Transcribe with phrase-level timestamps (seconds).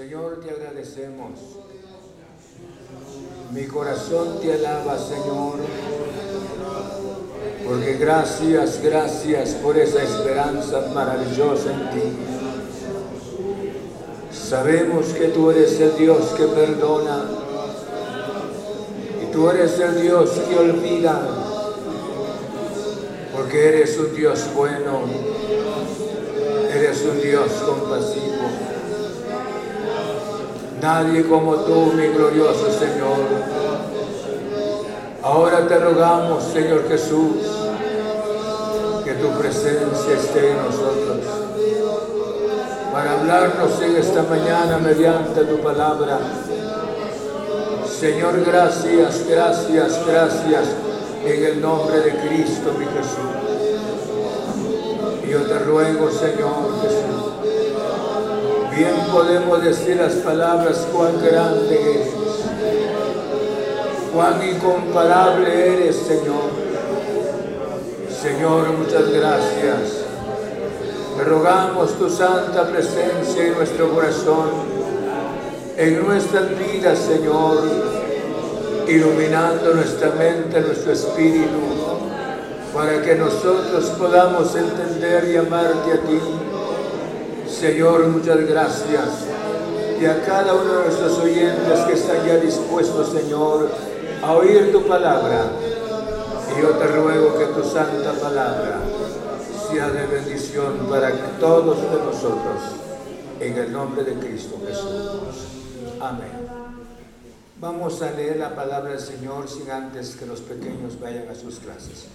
[0.00, 1.32] Señor, te agradecemos.
[3.52, 5.58] Mi corazón te alaba, Señor,
[7.66, 12.16] porque gracias, gracias por esa esperanza maravillosa en ti.
[14.32, 17.26] Sabemos que tú eres el Dios que perdona
[19.22, 21.20] y tú eres el Dios que olvida,
[23.36, 25.02] porque eres un Dios bueno,
[26.72, 28.79] eres un Dios compasivo.
[30.80, 33.18] Nadie como tú, mi glorioso Señor.
[35.22, 37.36] Ahora te rogamos, Señor Jesús,
[39.04, 41.40] que tu presencia esté en nosotros
[42.92, 46.18] para hablarnos en esta mañana mediante tu palabra.
[47.86, 50.64] Señor, gracias, gracias, gracias
[51.24, 53.40] en el nombre de Cristo, mi Jesús.
[55.28, 57.29] Yo te ruego, Señor Jesús,
[58.74, 62.08] bien podemos decir las palabras cuán grande eres,
[64.14, 66.50] cuán incomparable eres, Señor.
[68.22, 70.04] Señor, muchas gracias.
[71.16, 74.50] Te rogamos tu santa presencia en nuestro corazón,
[75.76, 77.62] en nuestras vidas, Señor,
[78.88, 81.60] iluminando nuestra mente, nuestro espíritu,
[82.74, 86.20] para que nosotros podamos entender y amarte a ti
[87.60, 89.26] Señor, muchas gracias.
[90.00, 93.70] Y a cada uno de nuestros oyentes que están ya dispuestos, Señor,
[94.22, 95.44] a oír tu palabra.
[96.56, 98.80] Y yo te ruego que tu santa palabra
[99.70, 102.62] sea de bendición para todos de nosotros.
[103.40, 105.44] En el nombre de Cristo Jesús.
[106.00, 106.48] Amén.
[107.60, 111.58] Vamos a leer la palabra del Señor sin antes que los pequeños vayan a sus
[111.58, 112.06] clases.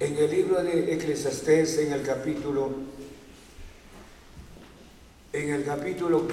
[0.00, 2.70] En el libro de Eclesiastés, en el capítulo
[5.32, 6.26] en el capítulo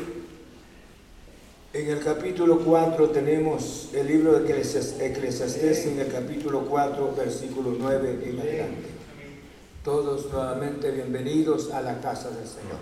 [1.71, 8.21] en el capítulo 4 tenemos el libro de Eclesiastés en el capítulo 4, versículo 9
[8.25, 8.89] en adelante.
[9.83, 12.79] Todos nuevamente bienvenidos a la casa del Señor.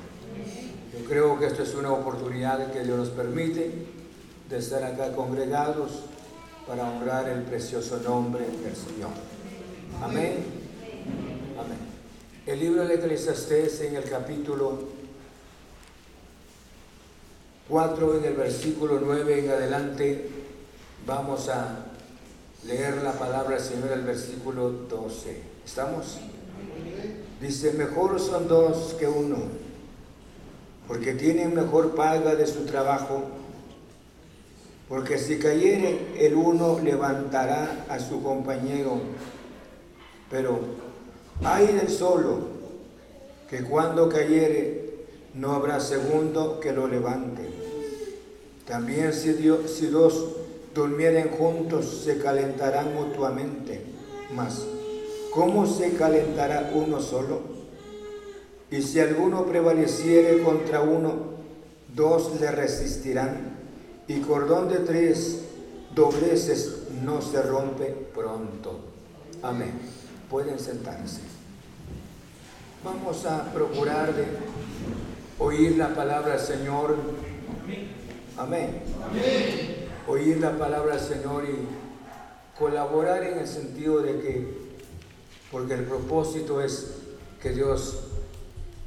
[0.98, 3.74] Yo creo que esto es una oportunidad que Dios nos permite
[4.50, 6.04] de estar acá congregados
[6.66, 9.12] para honrar el precioso nombre del Señor.
[10.02, 10.46] Amén.
[11.60, 11.78] Amén.
[12.46, 14.97] El libro de Eclesiastés en el capítulo
[17.70, 20.30] 4 en el versículo 9 en adelante
[21.06, 21.86] vamos a
[22.66, 25.42] leer la palabra del Señor el versículo 12.
[25.66, 26.18] ¿Estamos?
[27.42, 29.38] Dice, mejor son dos que uno,
[30.88, 33.26] porque tienen mejor paga de su trabajo,
[34.88, 39.00] porque si cayere el uno levantará a su compañero,
[40.32, 40.60] pero
[41.44, 42.40] hay del solo,
[43.50, 47.57] que cuando cayere no habrá segundo que lo levante.
[48.68, 49.32] También si,
[49.88, 50.26] dos
[50.76, 53.82] durmieren juntos se calentarán mutuamente.
[54.36, 54.62] Mas,
[55.34, 57.40] ¿cómo se calentará uno solo?
[58.70, 61.38] Y si alguno prevaleciere contra uno,
[61.96, 63.56] dos le resistirán.
[64.10, 65.44] Y cordón de tres
[65.96, 68.82] dobleces no se rompe pronto.
[69.42, 69.72] Amén.
[70.30, 71.22] Pueden sentarse.
[72.84, 74.26] Vamos a procurar de
[75.40, 76.96] oír la palabra del Señor
[78.38, 78.82] Amén.
[80.08, 84.54] Oír la palabra del Señor y colaborar en el sentido de que,
[85.52, 86.92] porque el propósito es
[87.42, 88.04] que Dios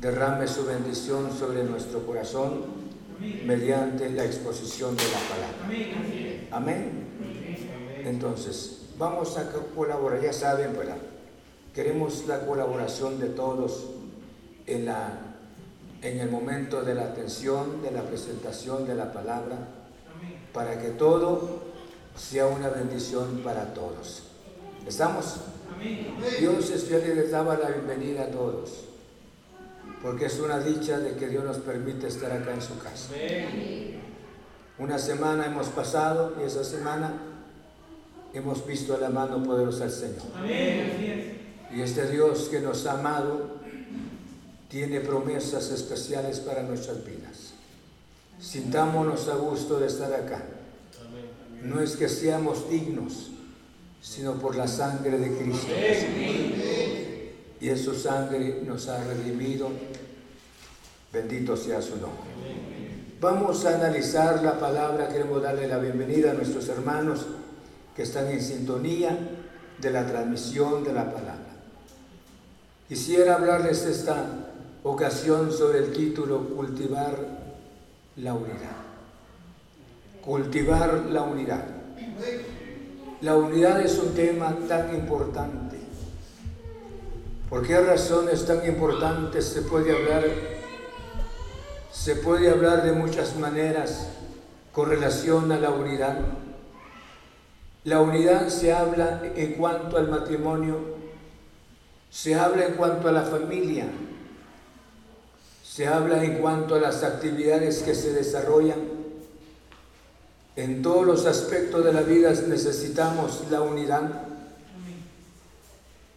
[0.01, 2.65] derrame su bendición sobre nuestro corazón
[3.45, 6.49] mediante la exposición de la palabra.
[6.53, 7.09] Amén.
[8.05, 10.97] Entonces, vamos a colaborar, ya saben, ¿verdad?
[11.75, 13.87] Queremos la colaboración de todos
[14.67, 15.30] en la
[16.03, 19.57] en el momento de la atención, de la presentación de la palabra,
[20.53, 21.61] para que todo
[22.17, 24.25] sea una bendición para todos.
[24.87, 25.37] ¿Estamos?
[26.39, 28.71] Dios es fiel y les daba la bienvenida a todos,
[30.03, 33.11] porque es una dicha de que Dios nos permite estar acá en su casa.
[34.79, 37.13] Una semana hemos pasado y esa semana
[38.33, 40.23] hemos visto la mano poderosa del Señor.
[41.73, 43.60] Y este Dios que nos ha amado
[44.71, 47.55] tiene promesas especiales para nuestras vidas.
[48.41, 50.43] Sintámonos a gusto de estar acá.
[51.63, 53.31] No es que seamos dignos,
[54.01, 55.73] sino por la sangre de Cristo.
[57.61, 59.71] Y esa sangre nos ha redimido
[61.13, 62.31] Bendito sea su nombre.
[63.21, 67.27] Vamos a analizar la palabra, queremos darle la bienvenida a nuestros hermanos
[67.97, 69.19] que están en sintonía
[69.81, 71.51] de la transmisión de la palabra.
[72.89, 74.50] Quisiera hablarles esta
[74.83, 77.17] ocasión sobre el título Cultivar
[78.17, 78.77] la unidad.
[80.25, 81.65] Cultivar la unidad.
[83.21, 85.79] La unidad es un tema tan importante.
[87.49, 90.25] ¿Por qué razones tan importantes se puede hablar?
[91.93, 94.09] Se puede hablar de muchas maneras
[94.73, 96.19] con relación a la unidad.
[97.85, 100.79] La unidad se habla en cuanto al matrimonio,
[102.11, 103.87] se habla en cuanto a la familia,
[105.81, 108.77] se habla en cuanto a las actividades que se desarrollan
[110.55, 114.25] en todos los aspectos de la vida necesitamos la unidad.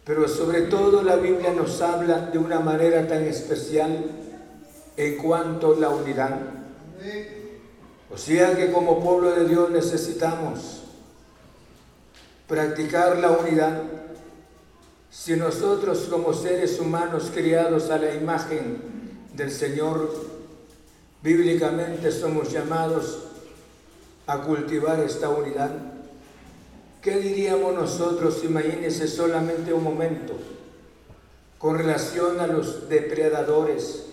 [0.04, 4.04] Pero sobre todo la Biblia nos habla de una manera tan especial
[4.98, 6.40] en cuanto a la unidad.
[8.12, 10.82] O sea que como pueblo de Dios necesitamos
[12.46, 13.80] practicar la unidad.
[15.10, 18.93] Si nosotros como seres humanos criados a la imagen
[19.36, 20.10] del Señor,
[21.22, 23.18] bíblicamente somos llamados
[24.26, 25.70] a cultivar esta unidad.
[27.02, 30.34] ¿Qué diríamos nosotros, imagínense solamente un momento,
[31.58, 34.04] con relación a los depredadores?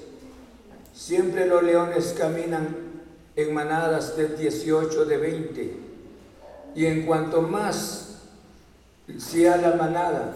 [0.94, 2.76] Siempre los leones caminan
[3.36, 5.78] en manadas de 18, de 20,
[6.76, 8.18] y en cuanto más
[9.18, 10.34] sea la manada,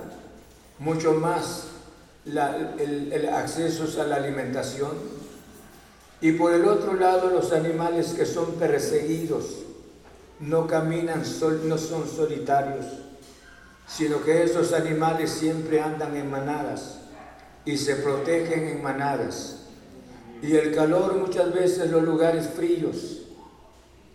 [0.80, 1.68] mucho más
[2.26, 4.92] el, acceso a la alimentación.
[6.22, 9.64] Y por el otro lado, los animales que son perseguidos,
[10.40, 11.24] no caminan,
[11.66, 12.86] no son solitarios,
[13.88, 17.00] sino que esos animales siempre andan en manadas
[17.64, 19.62] y se protegen en manadas.
[20.42, 23.22] Y el calor muchas veces los lugares fríos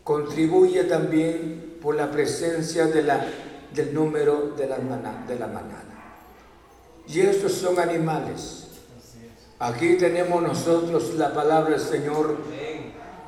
[0.04, 3.26] contribuye también por la presencia de la,
[3.74, 5.89] del número de la, de la manada.
[7.12, 8.68] Y estos son animales.
[9.58, 12.36] Aquí tenemos nosotros la palabra del Señor.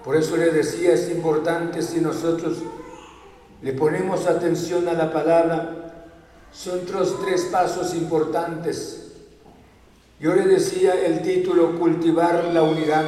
[0.05, 2.59] Por eso le decía, es importante si nosotros
[3.61, 6.09] le ponemos atención a la palabra,
[6.53, 9.15] son tres pasos importantes.
[10.21, 13.07] Yo le decía el título, cultivar la unidad.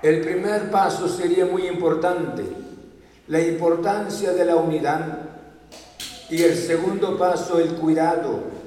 [0.00, 2.44] El primer paso sería muy importante,
[3.26, 5.18] la importancia de la unidad.
[6.30, 8.61] Y el segundo paso, el cuidado.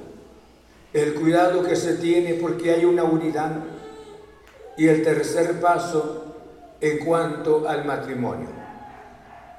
[0.96, 3.50] El cuidado que se tiene porque hay una unidad.
[4.78, 6.24] Y el tercer paso,
[6.80, 8.48] en cuanto al matrimonio.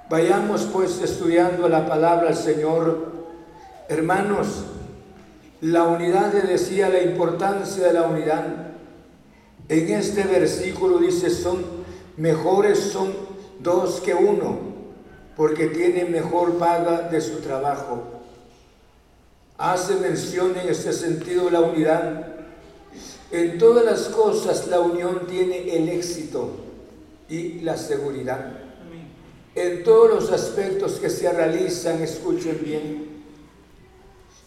[0.09, 3.11] Vayamos pues estudiando la palabra del Señor.
[3.87, 4.65] Hermanos,
[5.61, 8.43] la unidad le decía la importancia de la unidad.
[9.69, 11.63] En este versículo dice, son
[12.17, 13.13] mejores son
[13.59, 14.57] dos que uno,
[15.35, 18.16] porque tienen mejor paga de su trabajo.
[19.57, 22.27] Hace mención en este sentido la unidad.
[23.31, 26.51] En todas las cosas la unión tiene el éxito
[27.27, 28.67] y la seguridad
[29.57, 33.23] en todos los aspectos que se realizan, escuchen bien.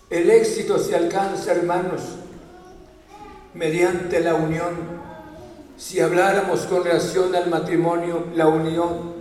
[0.09, 2.01] El éxito se alcanza, hermanos,
[3.53, 4.77] mediante la unión.
[5.77, 9.15] Si habláramos con relación al matrimonio, la unión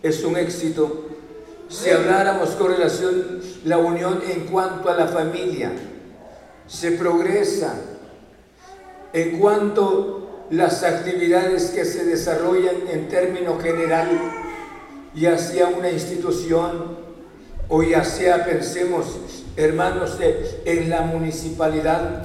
[0.00, 1.05] es un éxito.
[1.68, 5.72] Si habláramos con relación la unión en cuanto a la familia,
[6.66, 7.74] se progresa.
[9.12, 14.20] En cuanto las actividades que se desarrollan en términos generales,
[15.14, 17.06] ya sea una institución
[17.68, 19.06] o ya sea, pensemos,
[19.56, 20.18] hermanos,
[20.64, 22.24] en la municipalidad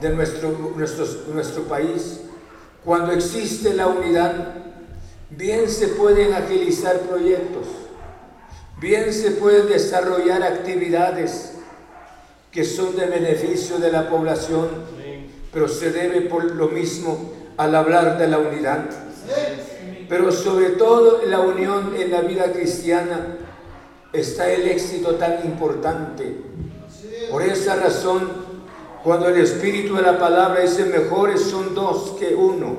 [0.00, 0.50] de nuestro,
[1.32, 2.20] nuestro país,
[2.84, 4.56] cuando existe la unidad,
[5.30, 7.66] bien se pueden agilizar proyectos,
[8.80, 11.52] bien se pueden desarrollar actividades
[12.50, 14.68] que son de beneficio de la población,
[15.52, 18.84] pero se debe por lo mismo al hablar de la unidad
[20.08, 23.36] pero sobre todo la unión en la vida cristiana
[24.12, 26.36] está el éxito tan importante.
[27.30, 28.28] Por esa razón,
[29.02, 32.76] cuando el Espíritu de la palabra dice mejores son dos que uno,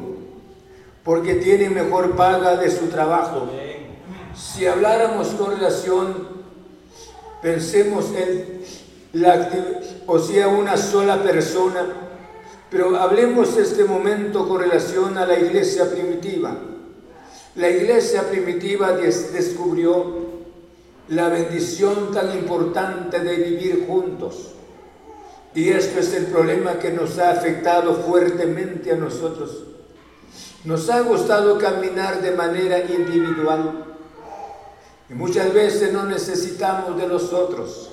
[1.03, 3.49] porque tiene mejor paga de su trabajo.
[4.37, 6.27] Si habláramos con relación,
[7.41, 8.61] pensemos en
[9.13, 9.49] la
[10.07, 11.85] o sea, una sola persona,
[12.69, 16.55] pero hablemos este momento con relación a la iglesia primitiva.
[17.55, 20.25] La iglesia primitiva descubrió
[21.07, 24.51] la bendición tan importante de vivir juntos.
[25.53, 29.63] Y esto es el problema que nos ha afectado fuertemente a nosotros.
[30.65, 33.94] Nos ha gustado caminar de manera individual
[35.09, 37.91] y muchas veces no necesitamos de los otros.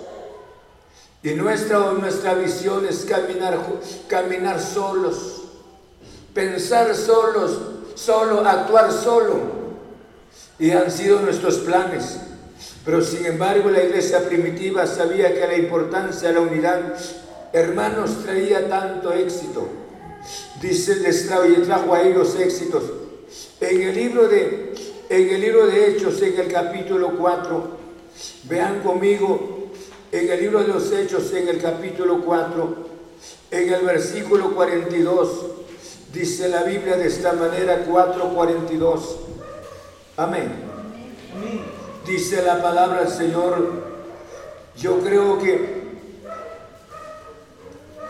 [1.22, 3.58] Y nuestra, nuestra visión es caminar,
[4.08, 5.42] caminar solos,
[6.34, 7.60] pensar solos,
[7.94, 9.62] solo, actuar solo.
[10.58, 12.18] Y han sido nuestros planes.
[12.84, 16.94] Pero sin embargo la iglesia primitiva sabía que la importancia de la unidad,
[17.52, 19.68] hermanos, traía tanto éxito.
[20.60, 22.82] Dice, les trajo a ellos éxitos.
[23.60, 24.71] En el libro de,
[25.12, 27.68] en el libro de Hechos, en el capítulo 4,
[28.44, 29.70] vean conmigo,
[30.10, 32.76] en el libro de los Hechos, en el capítulo 4,
[33.50, 35.28] en el versículo 42,
[36.14, 39.00] dice la Biblia de esta manera, 4.42.
[40.16, 40.50] Amén.
[42.06, 43.70] Dice la palabra del Señor,
[44.78, 45.82] yo creo que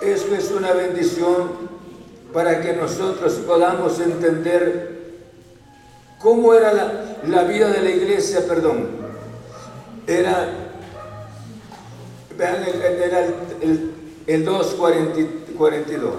[0.02, 1.50] esto es una bendición
[2.32, 4.91] para que nosotros podamos entender
[6.22, 6.72] cómo era
[7.26, 8.86] la, vida de la iglesia, perdón.
[10.06, 10.48] Era,
[12.36, 13.26] vean, era
[13.60, 13.92] el,
[14.26, 16.12] el, 2.42,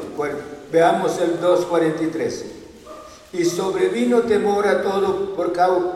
[0.71, 2.43] veamos el 2.43.
[3.33, 5.93] Y sobrevino temor a todo por causa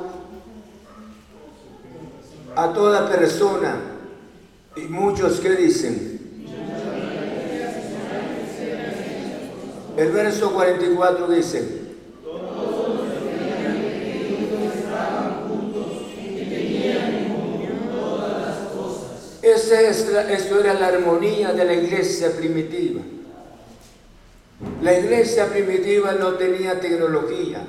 [2.56, 3.76] a toda persona.
[4.76, 6.18] Y muchos que dicen,
[9.98, 11.87] El verso 44 dice,
[19.68, 23.02] Esa es esto era la armonía de la iglesia primitiva.
[24.82, 27.68] La iglesia primitiva no tenía tecnología,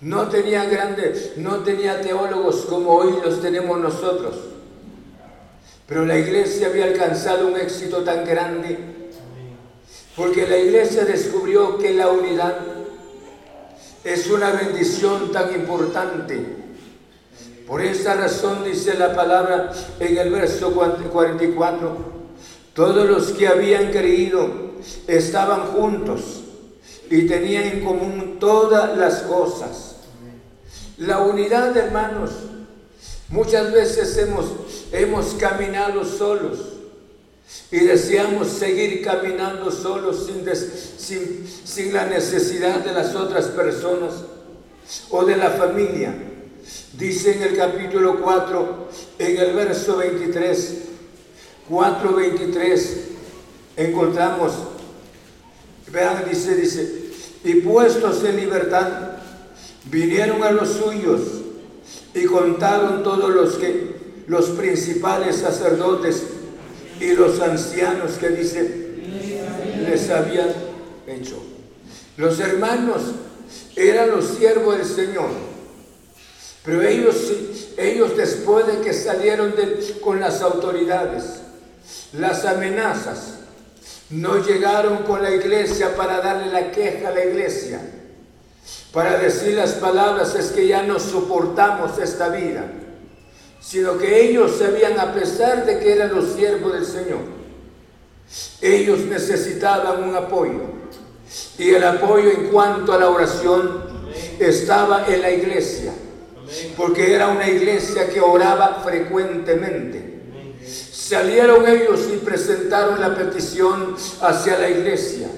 [0.00, 4.36] no tenía grandes, no tenía teólogos como hoy los tenemos nosotros.
[5.86, 8.78] Pero la iglesia había alcanzado un éxito tan grande
[10.16, 12.56] porque la iglesia descubrió que la unidad
[14.02, 16.64] es una bendición tan importante.
[17.66, 21.96] Por esa razón dice la palabra en el verso 44,
[22.74, 24.48] todos los que habían creído
[25.08, 26.42] estaban juntos
[27.10, 29.96] y tenían en común todas las cosas.
[30.98, 32.30] La unidad, hermanos,
[33.28, 34.46] muchas veces hemos,
[34.92, 36.58] hemos caminado solos
[37.70, 40.30] y deseamos seguir caminando solos
[40.98, 44.14] sin, sin, la necesidad de las otras personas
[45.10, 46.14] o de la familia.
[46.98, 50.74] Dice en el capítulo 4, en el verso 23,
[51.68, 52.88] 4.23,
[53.76, 54.52] encontramos,
[55.92, 57.06] vean, dice, dice,
[57.44, 59.18] y puestos en libertad,
[59.84, 61.20] vinieron a los suyos
[62.14, 63.94] y contaron todos los que,
[64.26, 66.22] los principales sacerdotes
[67.00, 68.86] y los ancianos que dice
[69.86, 70.48] les habían
[71.06, 71.42] hecho.
[72.16, 73.02] Los hermanos
[73.76, 75.28] eran los siervos del Señor,
[76.66, 77.16] pero ellos,
[77.78, 79.54] ellos después de que salieron
[80.02, 81.40] con las autoridades,
[82.12, 83.34] las amenazas,
[84.10, 87.80] no llegaron con la iglesia para darle la queja a la iglesia,
[88.92, 92.64] para decir las palabras es que ya no soportamos esta vida
[93.66, 97.18] sino que ellos sabían, a pesar de que eran los siervos del Señor,
[98.60, 100.76] ellos necesitaban un apoyo.
[101.58, 103.82] Y el apoyo en cuanto a la oración
[104.38, 105.92] estaba en la iglesia,
[106.76, 110.16] porque era una iglesia que oraba frecuentemente.
[110.66, 115.28] Salieron ellos y presentaron la petición hacia la iglesia.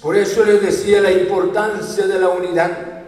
[0.00, 3.04] Por eso les decía la importancia de la unidad.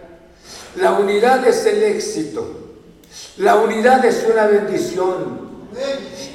[0.75, 2.61] La unidad es el éxito.
[3.37, 5.51] La unidad es una bendición.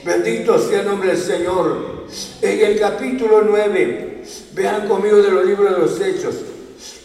[0.05, 1.97] Bendito sea el nombre del Señor.
[2.41, 4.23] En el capítulo 9,
[4.55, 6.37] vean conmigo de los libros de los Hechos,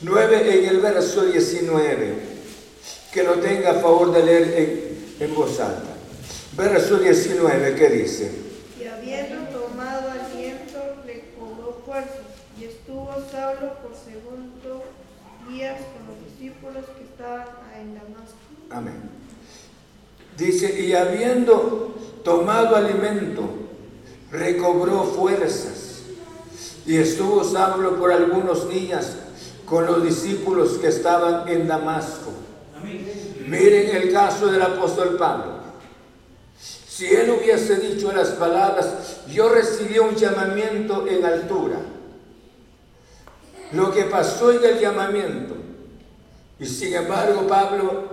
[0.01, 2.30] 9 en el verso 19,
[3.11, 5.95] que lo tenga a favor de leer en, voz alta.
[6.55, 8.31] Verso 19, ¿qué dice?
[8.79, 14.83] Y habiendo tomado aliento, le cobró fuerzas y estuvo Saulo por segundo
[15.49, 17.47] días con los discípulos que estaban
[17.79, 18.37] en Damasco.
[18.69, 19.09] Amén.
[20.37, 23.43] Dice, y habiendo tomado alimento,
[24.31, 26.03] recobró fuerzas.
[26.85, 29.17] Y estuvo Saulo por algunos días
[29.65, 32.40] con los discípulos que estaban en Damasco.
[33.47, 35.61] Miren el caso del apóstol Pablo.
[36.57, 41.77] Si él hubiese dicho las palabras, yo recibí un llamamiento en altura.
[43.73, 45.55] Lo que pasó en el llamamiento.
[46.59, 48.11] Y sin embargo Pablo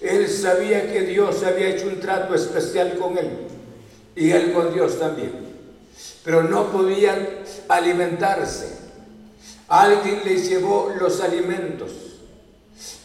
[0.00, 3.30] él sabía que Dios había hecho un trato especial con él
[4.16, 5.32] y él con Dios también.
[6.24, 7.28] Pero no podían
[7.68, 8.78] alimentarse.
[9.68, 11.90] Alguien les llevó los alimentos.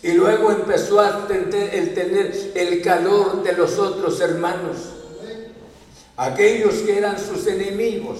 [0.02, 4.78] Y luego empezó a tener el, tener el calor de los otros hermanos.
[6.18, 8.20] Aquellos que eran sus enemigos,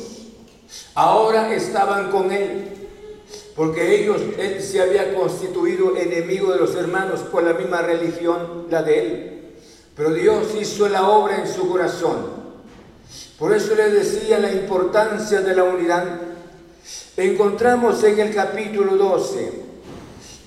[0.96, 2.72] ahora estaban con él.
[3.56, 8.84] Porque ellos, él se había constituido enemigo de los hermanos por la misma religión, la
[8.84, 9.36] de él.
[9.96, 12.46] Pero Dios hizo la obra en su corazón.
[13.40, 16.20] Por eso le decía la importancia de la unidad.
[17.16, 19.65] Encontramos en el capítulo 12,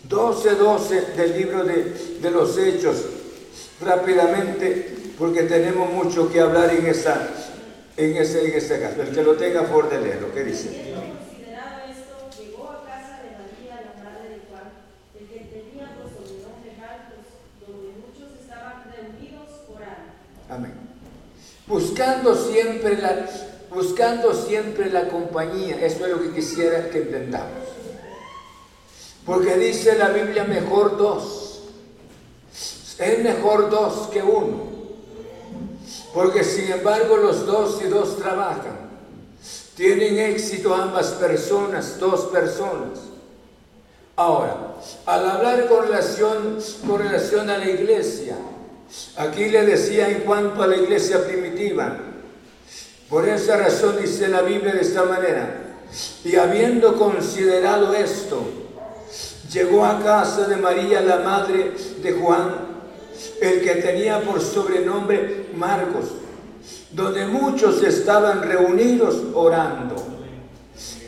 [0.08, 3.04] 12, 12 del libro de, de los Hechos,
[3.80, 7.28] rápidamente, porque tenemos mucho que hablar en, esa,
[7.96, 9.02] en, ese, en ese caso.
[9.02, 10.94] El que lo tenga por de leer, lo que dice.
[20.50, 20.88] Amén
[21.68, 23.26] buscando siempre la,
[23.70, 25.76] buscando siempre la compañía.
[25.84, 27.77] Eso es lo que quisiera que entendamos.
[29.28, 31.60] Porque dice la Biblia mejor dos.
[32.98, 34.68] Es mejor dos que uno.
[36.14, 38.88] Porque sin embargo los dos y dos trabajan.
[39.76, 43.00] Tienen éxito ambas personas, dos personas.
[44.16, 48.34] Ahora, al hablar con relación, a la iglesia,
[49.18, 51.98] Aquí le decía en cuanto a la iglesia primitiva.
[53.10, 55.76] Por esa razón dice la Biblia de esta manera.
[56.24, 58.57] Y habiendo considerado esto,
[59.52, 62.68] llegó a casa de María, la madre de Juan,
[63.40, 66.06] el que tenía por sobrenombre Marcos,
[66.92, 69.96] donde muchos estaban reunidos orando.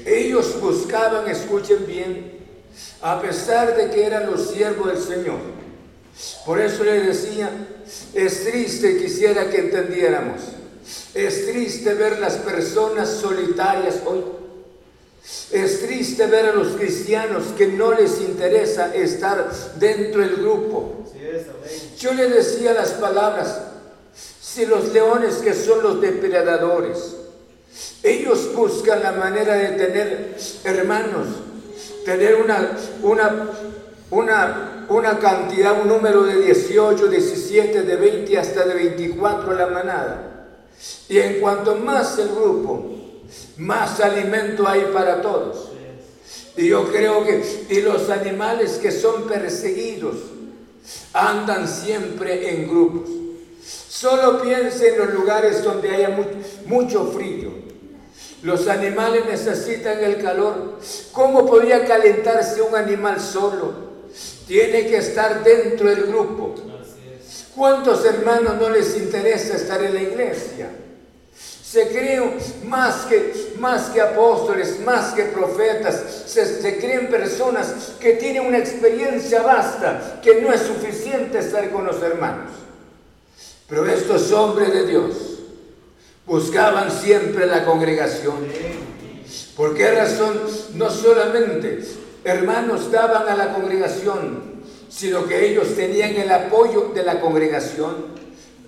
[0.04, 2.40] Ellos buscaban, escuchen bien,
[3.02, 5.60] a pesar de que eran los siervos del Señor
[6.44, 7.50] por eso le decía,
[8.14, 10.40] es triste, quisiera que entendiéramos,
[11.14, 14.22] es triste ver las personas solitarias hoy.
[15.52, 21.04] Es triste ver a los cristianos que no les interesa estar dentro del grupo.
[21.98, 23.60] Yo le decía las palabras,
[24.40, 27.16] si los leones que son los depredadores,
[28.02, 31.28] ellos buscan la manera de tener hermanos,
[32.04, 33.50] tener una, una,
[34.10, 39.66] una una cantidad, un número de 18, 17, de 20 hasta de 24 a la
[39.68, 40.48] manada.
[41.08, 42.90] Y en cuanto más el grupo,
[43.56, 45.70] más alimento hay para todos.
[46.56, 50.16] Y yo creo que, y los animales que son perseguidos,
[51.12, 53.08] andan siempre en grupos.
[53.88, 56.30] Solo piense en los lugares donde haya mucho,
[56.66, 57.50] mucho frío.
[58.42, 60.78] Los animales necesitan el calor.
[61.12, 63.90] ¿Cómo podría calentarse un animal solo?
[64.50, 66.56] tiene que estar dentro del grupo.
[67.54, 70.70] ¿Cuántos hermanos no les interesa estar en la iglesia?
[71.70, 78.14] Se creen más que, más que apóstoles, más que profetas, se, se creen personas que
[78.14, 82.50] tienen una experiencia vasta, que no es suficiente estar con los hermanos.
[83.68, 85.14] Pero estos hombres de Dios
[86.26, 88.48] buscaban siempre la congregación.
[89.56, 90.40] ¿Por qué razón?
[90.74, 91.84] No solamente
[92.24, 98.19] hermanos daban a la congregación, sino que ellos tenían el apoyo de la congregación.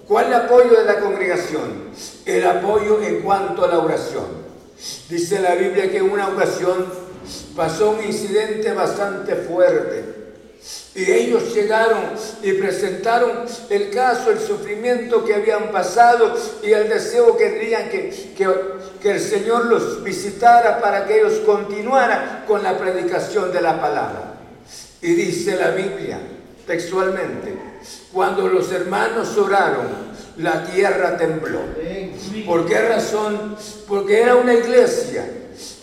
[0.07, 1.91] ¿Cuál apoyo de la congregación?
[2.25, 4.43] El apoyo en cuanto a la oración.
[5.09, 6.87] Dice la Biblia que en una ocasión
[7.55, 10.23] pasó un incidente bastante fuerte.
[10.95, 12.03] Y ellos llegaron
[12.43, 18.11] y presentaron el caso, el sufrimiento que habían pasado y el deseo que tenían que,
[18.37, 18.49] que,
[19.01, 24.35] que el Señor los visitara para que ellos continuaran con la predicación de la palabra.
[25.01, 26.19] Y dice la Biblia
[26.67, 27.72] textualmente,
[28.13, 29.89] cuando los hermanos oraron,
[30.37, 31.61] la tierra tembló.
[32.47, 33.57] ¿Por qué razón?
[33.87, 35.27] Porque era una iglesia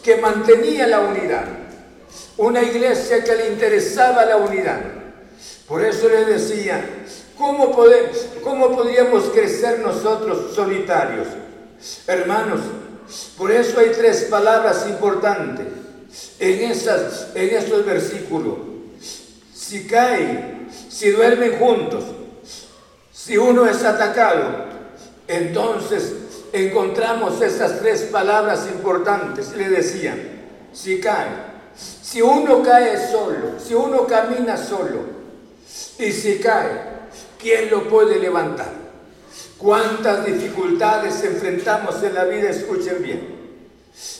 [0.04, 1.46] que mantenía la unidad,
[2.38, 4.80] una iglesia que le interesaba la unidad.
[5.68, 6.84] Por eso le decía,
[7.38, 7.76] ¿cómo,
[8.44, 11.28] cómo podríamos crecer nosotros solitarios?
[12.08, 12.62] Hermanos,
[13.38, 15.68] por eso hay tres palabras importantes
[16.40, 18.58] en, esas, en estos versículos.
[19.54, 20.59] Si caen,
[20.90, 22.04] si duermen juntos,
[23.14, 24.66] si uno es atacado,
[25.28, 26.14] entonces
[26.52, 29.56] encontramos esas tres palabras importantes.
[29.56, 30.18] Le decía,
[30.74, 31.28] si cae,
[32.02, 35.20] si uno cae solo, si uno camina solo,
[36.00, 36.72] y si cae,
[37.38, 38.74] ¿quién lo puede levantar?
[39.58, 42.50] ¿Cuántas dificultades enfrentamos en la vida?
[42.50, 43.40] Escuchen bien.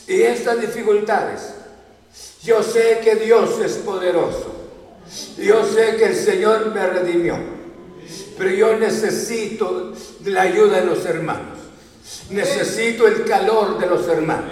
[0.08, 1.54] Y estas dificultades,
[2.44, 4.59] yo sé que Dios es poderoso.
[5.38, 7.38] Yo sé que el Señor me redimió.
[8.38, 9.94] Pero yo necesito
[10.26, 11.58] la ayuda de los hermanos.
[12.30, 14.52] Necesito el calor de los hermanos.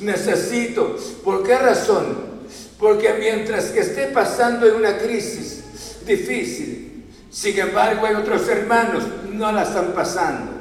[0.00, 0.96] Necesito.
[1.24, 2.32] ¿Por qué razón?
[2.78, 5.62] Porque mientras que esté pasando en una crisis
[6.04, 10.52] difícil, sin embargo hay otros hermanos no la están pasando.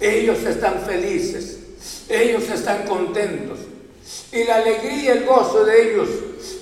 [0.00, 1.58] Ellos están felices,
[2.08, 3.58] ellos están contentos.
[4.32, 6.08] Y la alegría y el gozo de ellos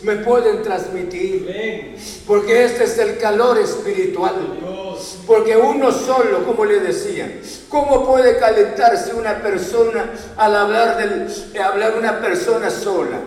[0.03, 1.97] me pueden transmitir.
[2.27, 4.35] Porque este es el calor espiritual.
[5.27, 11.29] Porque uno solo, como le decía, ¿cómo puede calentarse una persona al hablar, del,
[11.61, 13.21] hablar una persona sola?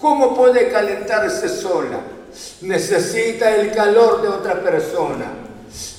[0.00, 2.00] ¿Cómo puede calentarse sola?
[2.60, 5.26] Necesita el calor de otra persona.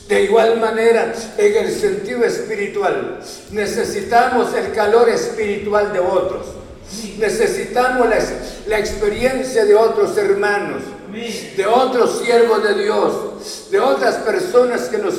[0.07, 3.19] De igual manera, en el sentido espiritual,
[3.51, 6.58] necesitamos el calor espiritual de otros.
[7.19, 8.07] Necesitamos
[8.67, 10.81] la, experiencia de otros hermanos,
[11.55, 15.13] de otros siervos de Dios, de otras personas que nos,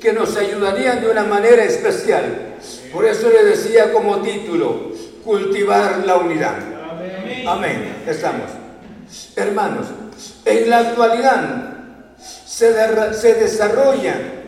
[0.00, 2.56] que nos ayudarían de una manera especial.
[2.92, 4.92] Por eso le decía como título,
[5.24, 6.56] cultivar la unidad.
[7.46, 8.02] Amén.
[8.06, 8.50] Estamos.
[9.36, 9.86] Hermanos,
[10.44, 11.74] en la actualidad
[12.18, 12.74] se,
[13.14, 14.42] se desarrollan,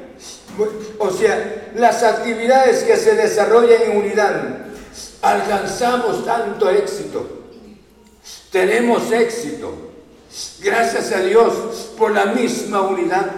[0.99, 4.65] o sea, las actividades que se desarrollan en unidad
[5.25, 7.27] alcanzamos tanto éxito.
[8.51, 9.73] Tenemos éxito.
[10.61, 13.31] Gracias a Dios por la misma unidad.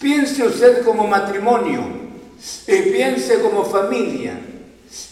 [0.00, 1.82] Piense usted como matrimonio
[2.66, 4.38] y piense como familia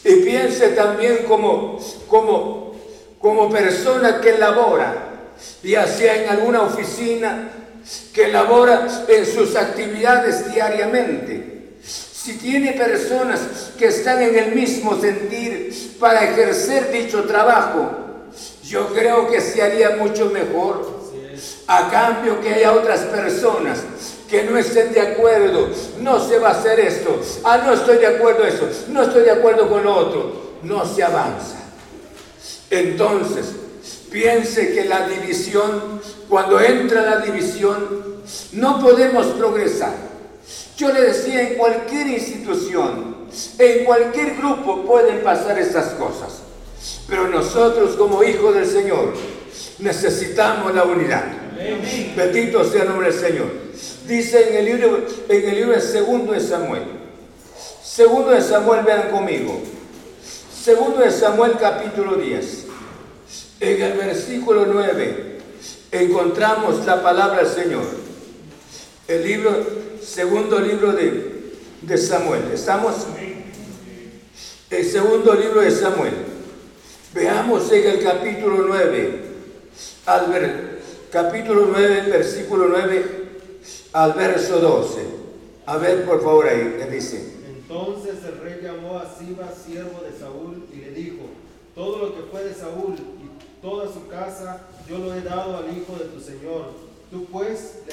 [0.05, 1.79] y piense también como,
[2.09, 2.75] como,
[3.19, 5.31] como persona que labora,
[5.63, 7.51] ya sea en alguna oficina,
[8.13, 11.52] que labora en sus actividades diariamente
[12.23, 13.41] si tiene personas
[13.77, 17.91] que están en el mismo sentir para ejercer dicho trabajo,
[18.63, 21.03] yo creo que se haría mucho mejor.
[21.67, 23.81] A cambio que haya otras personas
[24.29, 25.69] que no estén de acuerdo,
[26.01, 29.31] no se va a hacer esto, ah, no estoy de acuerdo eso, no estoy de
[29.33, 31.57] acuerdo con lo otro, no se avanza.
[32.71, 33.47] Entonces,
[34.11, 38.21] piense que la división, cuando entra la división,
[38.53, 40.12] no podemos progresar.
[40.77, 43.17] Yo le decía, en cualquier institución,
[43.59, 46.43] en cualquier grupo pueden pasar estas cosas.
[47.09, 49.13] Pero nosotros como hijos del Señor
[49.79, 51.25] necesitamos la unidad.
[52.17, 53.51] Bendito sea el nombre del Señor.
[54.07, 56.83] Dice en el libro, en el libro segundo de Samuel.
[57.83, 59.61] Segundo de Samuel, vean conmigo.
[60.63, 62.67] Segundo de Samuel capítulo 10.
[63.61, 65.39] En el versículo 9
[65.93, 67.85] encontramos la palabra del Señor.
[69.07, 72.51] El libro segundo libro de, Samuel.
[72.53, 73.07] ¿Estamos?
[74.71, 76.15] El segundo libro de Samuel.
[77.15, 79.23] Veamos en el capítulo 9,
[80.07, 80.81] al
[81.11, 83.23] capítulo 9, versículo 9
[83.93, 85.07] al verso 12.
[85.67, 87.35] A ver, por favor, ahí, ¿qué dice?
[87.47, 91.27] Entonces el rey llamó a Siba, siervo de Saúl, y le dijo,
[91.75, 95.77] todo lo que fue de Saúl y toda su casa, yo lo he dado al
[95.77, 96.73] hijo de tu señor.
[97.11, 97.93] Tú pues le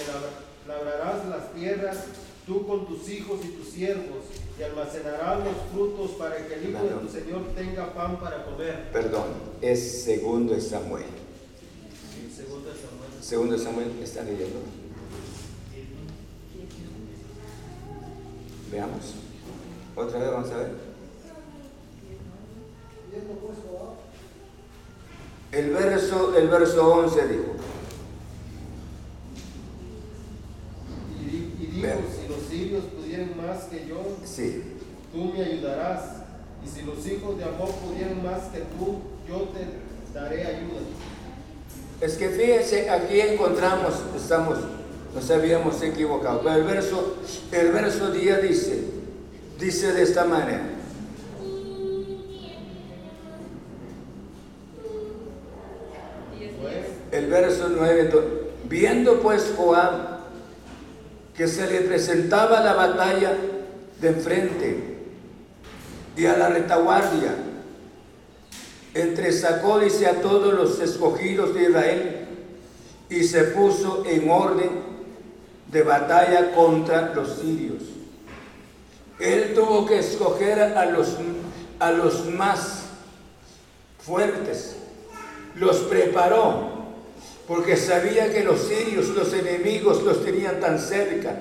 [0.70, 1.98] labrarás las tierras,
[2.46, 4.24] tú con tus hijos y tus siervos,
[4.58, 8.92] y almacenarás los frutos para que el hijo de tu Señor tenga pan para comer.
[8.94, 9.26] Perdón,
[9.62, 11.06] es segundo de Samuel.
[12.36, 13.24] segundo Samuel.
[13.24, 14.60] Segundo Samuel, ¿está leyendo?
[18.72, 19.16] Veamos.
[19.96, 20.90] Otra vez vamos a ver.
[25.52, 27.56] El verso, el verso 11 dijo.
[31.72, 34.02] Si los sirios pudieran más que yo,
[35.12, 36.02] tú me ayudarás.
[36.64, 40.82] Y si los hijos de Amor pudieran más que tú, yo te daré ayuda.
[42.02, 44.58] Es que fíjense, aquí encontramos, estamos,
[45.14, 46.42] nos habíamos equivocado.
[46.44, 47.18] Pero el verso,
[47.52, 48.84] el verso 10 dice,
[49.60, 50.64] dice de esta manera.
[57.12, 58.12] El verso 9,
[58.70, 60.19] viendo pues Joab
[61.40, 63.32] que se le presentaba la batalla
[64.02, 64.98] de enfrente
[66.18, 67.34] y a la retaguardia
[68.94, 72.28] entre y a todos los escogidos de Israel
[73.10, 74.70] y se puso en orden
[75.72, 77.84] de batalla contra los sirios.
[79.18, 81.16] Él tuvo que escoger a los,
[81.80, 82.88] a los más
[83.98, 84.76] fuertes,
[85.56, 86.69] los preparó
[87.50, 91.36] porque sabía que los sirios, los enemigos, los tenían tan cerca.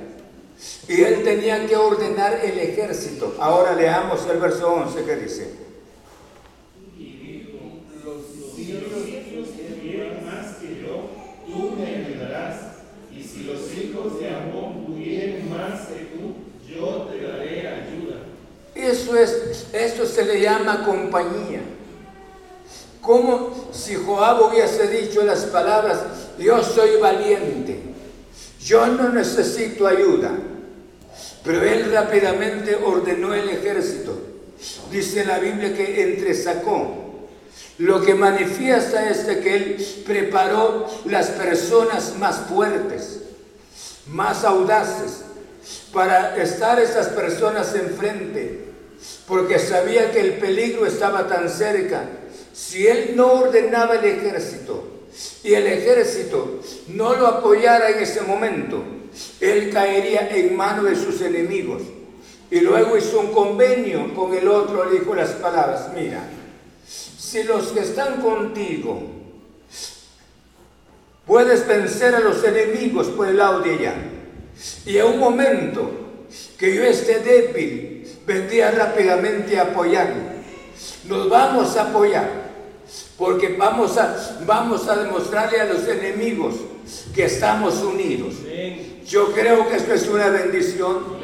[0.89, 3.37] Y él tenía que ordenar el ejército.
[3.39, 5.51] Ahora leamos el verso 11 que dice.
[6.97, 7.59] Dijo,
[8.03, 9.49] los sirios
[9.83, 11.11] quieren más que yo,
[11.47, 12.57] tú me ayudarás.
[13.15, 16.37] Y si los hijos de Amón pudieran más que tú,
[16.67, 18.23] yo te daré ayuda.
[18.75, 21.61] Eso es, esto se le llama compañía
[23.09, 25.99] Como si Joab hubiese dicho las palabras,
[26.39, 27.81] yo soy valiente,
[28.63, 30.33] yo no necesito ayuda.
[31.43, 34.15] Pero él rápidamente ordenó el ejército.
[34.93, 37.25] Dice la Biblia que entresacó.
[37.79, 43.21] Lo que manifiesta es que él preparó las personas más fuertes,
[44.09, 45.23] más audaces,
[45.95, 48.67] para estar esas personas enfrente,
[49.27, 52.18] porque sabía que el peligro estaba tan cerca.
[52.59, 54.83] Si él no ordenaba el ejército
[55.45, 58.83] y el ejército no lo apoyara en ese momento,
[59.41, 61.83] él caería en manos de sus enemigos.
[62.51, 66.29] Y luego hizo un convenio con el otro, le dijo las palabras, mira,
[66.85, 69.03] si los que están contigo
[71.27, 73.95] puedes vencer a los enemigos por el lado de allá,
[74.85, 75.91] y en un momento
[76.59, 80.39] que yo esté débil, vendría rápidamente a apoyarme.
[81.05, 82.48] Nos vamos a apoyar,
[83.19, 86.55] porque vamos a, vamos a demostrarle a los enemigos
[87.13, 88.35] que estamos unidos.
[89.07, 91.19] Yo creo que esto es una bendición.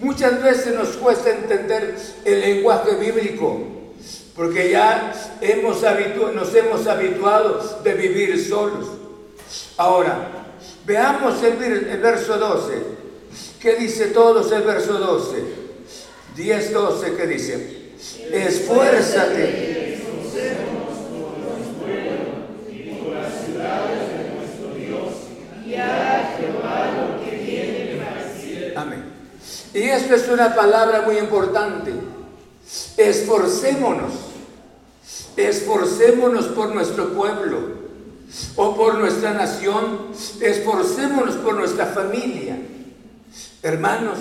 [0.00, 1.94] Muchas veces nos cuesta entender
[2.24, 3.62] el lenguaje bíblico,
[4.34, 5.82] porque ya hemos
[6.34, 8.88] nos hemos habituado de vivir solos.
[9.76, 10.48] Ahora,
[10.84, 12.98] veamos el, el verso 12.
[13.60, 15.44] ¿Qué dice todos el verso 12?
[16.34, 17.78] 10, 12, ¿qué dice?
[18.32, 19.77] Esfuérzate
[29.74, 31.92] Y esto es una palabra muy importante.
[32.96, 34.12] Esforcémonos.
[35.36, 37.58] Esforcémonos por nuestro pueblo
[38.56, 40.08] o por nuestra nación.
[40.40, 42.56] Esforcémonos por nuestra familia.
[43.62, 44.18] Hermanos,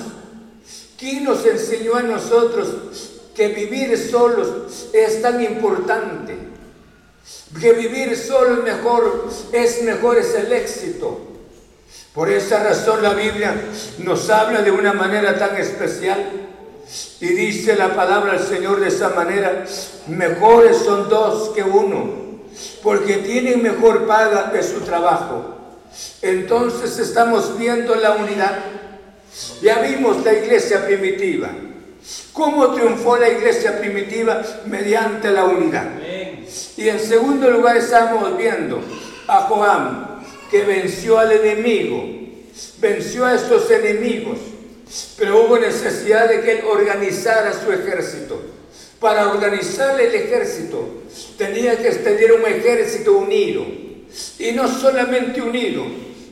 [0.97, 2.67] ¿quién nos enseñó a nosotros
[3.35, 6.35] que vivir solos es tan importante?
[7.59, 11.26] Que vivir solo mejor, es mejor, es el éxito.
[12.17, 13.53] Por esa razón la Biblia
[13.99, 16.25] nos habla de una manera tan especial
[17.19, 19.65] y dice la palabra del Señor de esa manera,
[20.07, 22.09] mejores son dos que uno,
[22.81, 25.57] porque tienen mejor paga de su trabajo.
[26.23, 28.61] Entonces estamos viendo la unidad.
[29.61, 31.49] Ya vimos la iglesia primitiva.
[32.33, 34.41] ¿Cómo triunfó la iglesia primitiva?
[34.65, 35.85] Mediante la unidad.
[36.77, 38.81] Y en segundo lugar estamos viendo
[39.27, 40.06] a Joam,
[40.49, 42.03] que venció al enemigo,
[42.79, 44.37] venció a estos enemigos,
[45.17, 48.41] pero hubo necesidad de que él organizara su ejército.
[48.99, 51.03] Para organizar el ejército
[51.37, 53.65] tenía que tener un ejército unido,
[54.39, 55.83] y no solamente unido,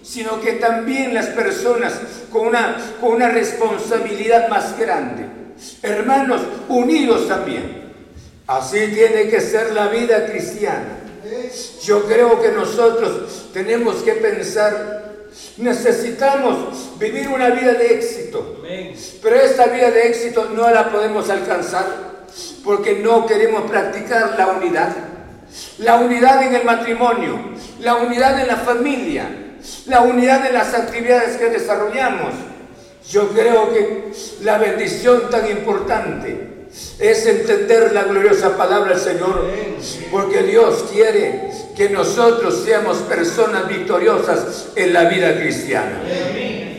[0.02, 2.00] sino que también las personas
[2.32, 5.26] con una, con una responsabilidad más grande.
[5.82, 7.86] Hermanos, unidos también.
[8.48, 11.05] Así tiene que ser la vida cristiana.
[11.84, 15.14] Yo creo que nosotros tenemos que pensar,
[15.58, 18.64] necesitamos vivir una vida de éxito,
[19.22, 21.86] pero esta vida de éxito no la podemos alcanzar
[22.64, 24.96] porque no queremos practicar la unidad.
[25.78, 27.40] La unidad en el matrimonio,
[27.80, 29.30] la unidad en la familia,
[29.86, 32.34] la unidad en las actividades que desarrollamos.
[33.10, 34.12] Yo creo que
[34.42, 36.55] la bendición tan importante
[37.00, 39.46] es entender la gloriosa palabra del Señor,
[40.12, 46.02] porque Dios quiere que nosotros seamos personas victoriosas en la vida cristiana.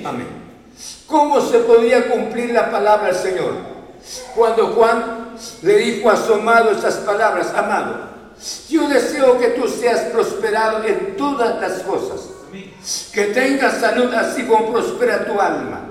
[0.04, 0.28] Amén.
[1.06, 3.52] ¿Cómo se podía cumplir la palabra del Señor?
[4.34, 8.16] Cuando Juan le dijo a su amado estas palabras, amado,
[8.68, 12.28] yo deseo que tú seas prosperado en todas las cosas,
[13.12, 15.82] que tengas salud así como prospera tu alma.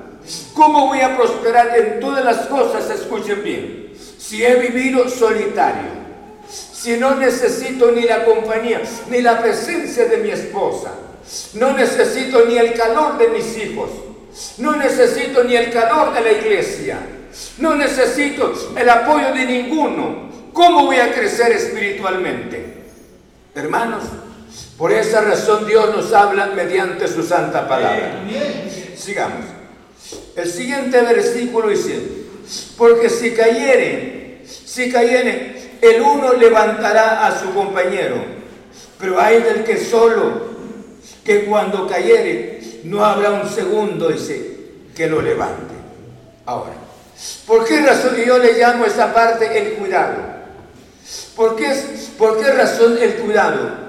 [0.55, 2.89] ¿Cómo voy a prosperar en todas las cosas?
[2.89, 3.84] Escuchen bien
[4.27, 6.05] si he vivido solitario,
[6.49, 10.93] si no necesito ni la compañía, ni la presencia de mi esposa,
[11.53, 13.89] no necesito ni el calor de mis hijos,
[14.57, 16.99] no necesito ni el calor de la iglesia,
[17.59, 22.83] no necesito el apoyo de ninguno, ¿cómo voy a crecer espiritualmente?
[23.53, 24.05] Hermanos,
[24.75, 28.23] por esa razón Dios nos habla mediante su santa palabra.
[28.97, 29.45] Sigamos.
[30.35, 32.24] El siguiente versículo dice,
[32.77, 38.17] porque si cayere, si cayere, el uno levantará a su compañero,
[38.99, 40.55] pero hay del que solo,
[41.23, 44.55] que cuando cayere, no habrá un segundo, dice,
[44.95, 45.73] que lo levante.
[46.45, 46.73] Ahora,
[47.47, 50.35] ¿por qué razón yo le llamo esta parte el cuidado?
[51.35, 51.73] ¿Por qué,
[52.17, 53.85] ¿Por qué razón el cuidado?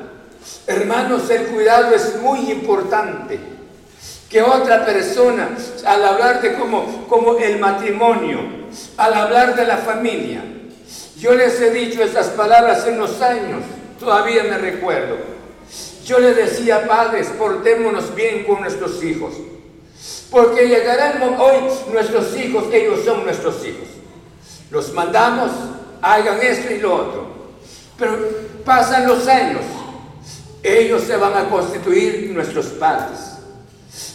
[0.66, 3.55] Hermanos, el cuidado es muy importante
[4.28, 5.50] que otra persona,
[5.84, 8.40] al hablar de como, como el matrimonio,
[8.96, 10.42] al hablar de la familia,
[11.18, 13.62] Yo les he dicho estas palabras en los años,
[13.98, 15.16] todavía me recuerdo.
[16.04, 19.32] Yo les decía, padres, portémonos bien con nuestros hijos.
[20.30, 21.56] Porque llegarán hoy
[21.90, 23.88] nuestros hijos, ellos son nuestros hijos.
[24.70, 25.50] Los mandamos,
[26.02, 27.26] hagan esto y lo otro.
[27.98, 28.18] Pero
[28.64, 29.62] pasan los años,
[30.62, 33.35] ellos se van a constituir nuestros padres.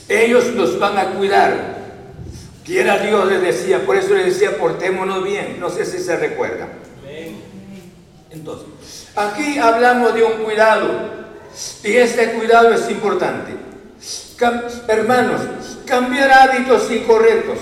[0.08, 1.82] Ellos nos van a cuidar.
[2.66, 5.58] Quiera Dios les decía, por eso les decía, portémonos bien.
[5.60, 6.68] No sé si se recuerda.
[8.30, 11.22] Entonces, aquí hablamos de un cuidado.
[11.84, 13.52] Y este cuidado es importante.
[14.88, 15.42] hermanos,
[15.86, 17.58] cambiar hábitos incorrectos,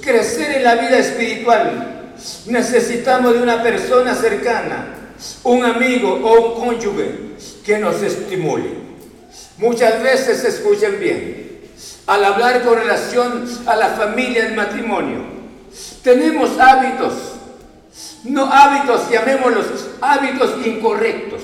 [0.00, 2.14] crecer en la vida espiritual.
[2.46, 4.94] Necesitamos de una persona cercana,
[5.44, 7.32] un amigo o un cónyuge
[7.64, 8.81] que nos estimule.
[9.58, 11.60] Muchas veces escuchen bien,
[12.06, 15.24] al hablar con relación a la familia, el matrimonio,
[16.02, 17.12] tenemos hábitos,
[18.24, 21.42] no hábitos, llamémoslos hábitos incorrectos,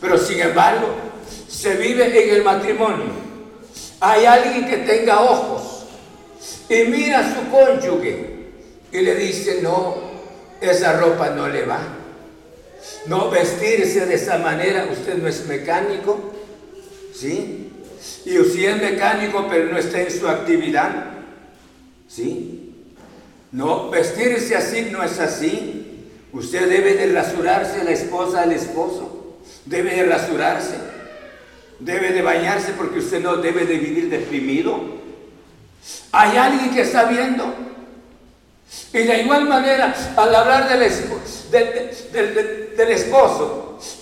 [0.00, 0.88] pero sin embargo
[1.48, 3.30] se vive en el matrimonio.
[4.00, 5.84] Hay alguien que tenga ojos
[6.68, 8.30] y mira a su cónyuge
[8.92, 9.96] y le dice, no,
[10.60, 11.80] esa ropa no le va.
[13.06, 16.32] No vestirse de esa manera, usted no es mecánico,
[17.20, 17.70] ¿sí?
[18.24, 21.06] Y si es mecánico pero no está en su actividad,
[22.08, 22.74] ¿sí?
[23.52, 25.76] No, vestirse así no es así.
[26.32, 30.90] Usted debe de rasurarse, la esposa al esposo, debe de rasurarse
[31.80, 35.00] debe de bañarse porque usted no debe de vivir deprimido.
[36.12, 37.54] Hay alguien que está viendo.
[38.92, 41.48] Y de igual manera, al hablar del, esposo,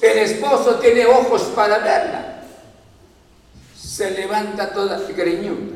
[0.02, 2.38] el esposo tiene ojos para verla.
[3.99, 5.74] Se levanta toda greñuda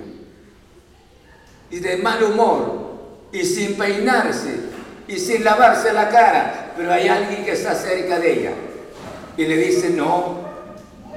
[1.68, 3.00] y de mal humor
[3.32, 4.60] y sin peinarse
[5.08, 8.52] y sin lavarse la cara, pero hay alguien que está cerca de ella
[9.36, 10.36] y le dice, no,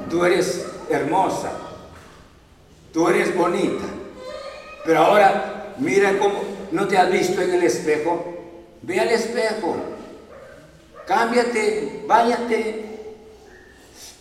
[0.09, 1.51] tú eres hermosa,
[2.91, 3.85] tú eres bonita,
[4.83, 6.41] pero ahora mira cómo
[6.71, 8.33] no te has visto en el espejo,
[8.81, 9.75] ve al espejo,
[11.05, 12.83] cámbiate, váyate.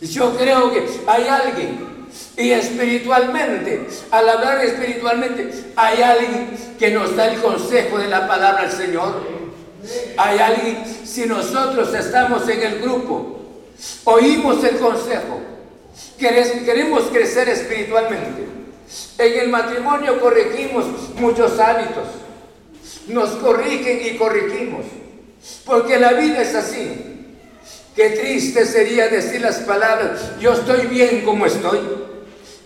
[0.01, 1.94] Yo creo que hay alguien
[2.37, 8.63] y espiritualmente, al hablar espiritualmente, hay alguien que nos da el consejo de la palabra
[8.63, 9.35] del Señor.
[10.17, 13.39] Hay alguien, si nosotros estamos en el grupo,
[14.05, 15.41] oímos el consejo,
[16.17, 18.45] Queremos crecer espiritualmente.
[19.17, 20.85] En el matrimonio corregimos
[21.17, 22.07] muchos hábitos.
[23.07, 24.85] Nos corrigen y corregimos.
[25.65, 27.14] Porque la vida es así.
[27.95, 31.79] Qué triste sería decir las palabras, yo estoy bien como estoy.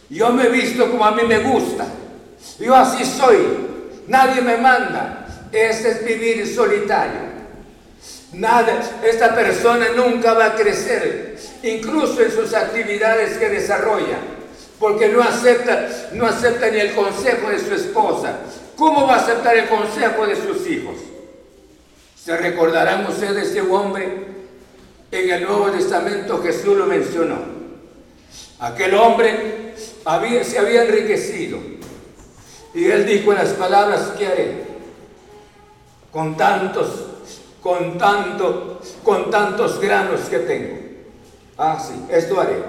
[0.10, 1.86] Yo me he visto como a mí me gusta.
[2.60, 3.38] Yo así soy.
[4.08, 5.28] Nadie me manda.
[5.52, 7.30] Ese es vivir solitario.
[8.34, 14.20] Nada, esta persona nunca va a crecer, incluso en sus actividades que desarrolla,
[14.80, 18.38] porque no acepta, no acepta ni el consejo de su esposa.
[18.76, 20.96] ¿Cómo va a aceptar el consejo de sus hijos?
[22.24, 24.39] Se recordarán ustedes de un hombre
[25.12, 27.38] en el Nuevo Testamento Jesús lo mencionó.
[28.60, 29.74] Aquel hombre
[30.44, 31.60] se había enriquecido
[32.74, 34.64] y él dijo las palabras que haré
[36.12, 37.10] con tantos
[37.62, 40.80] con, tanto, con tantos granos que tengo.
[41.58, 42.64] Ah, sí, esto haré.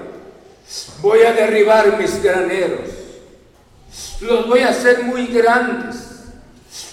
[1.01, 2.89] Voy a derribar mis graneros.
[4.21, 5.95] Los voy a hacer muy grandes.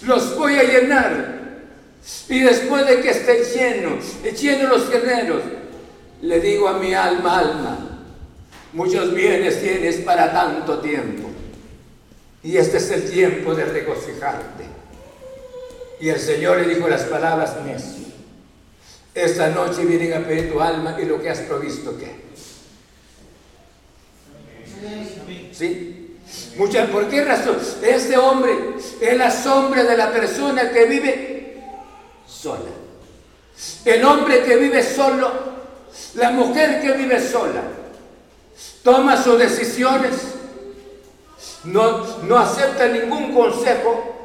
[0.03, 1.38] Los voy a llenar.
[2.28, 3.98] Y después de que esté lleno,
[4.38, 5.42] lleno los graneros,
[6.22, 8.04] le digo a mi alma, alma,
[8.72, 11.28] muchos bienes tienes para tanto tiempo.
[12.42, 14.64] Y este es el tiempo de regocijarte.
[16.00, 18.06] Y el Señor le dijo las palabras, necio,
[19.14, 22.28] esta noche vienen a pedir tu alma y lo que has provisto, ¿qué?
[25.52, 26.16] ¿Sí?
[26.56, 27.59] Muchas, ¿Por qué razón?
[27.82, 28.52] Este hombre
[29.00, 31.38] es la sombra de la persona que vive
[32.39, 32.70] sola.
[33.84, 35.30] El hombre que vive solo,
[36.14, 37.62] la mujer que vive sola,
[38.82, 40.14] toma sus decisiones,
[41.64, 44.18] no, no acepta ningún consejo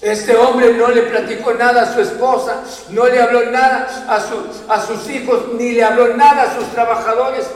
[0.00, 4.86] este hombre no le platicó nada a su esposa, no le habló nada a, a
[4.86, 7.46] sus hijos, ni le habló nada a sus trabajadores.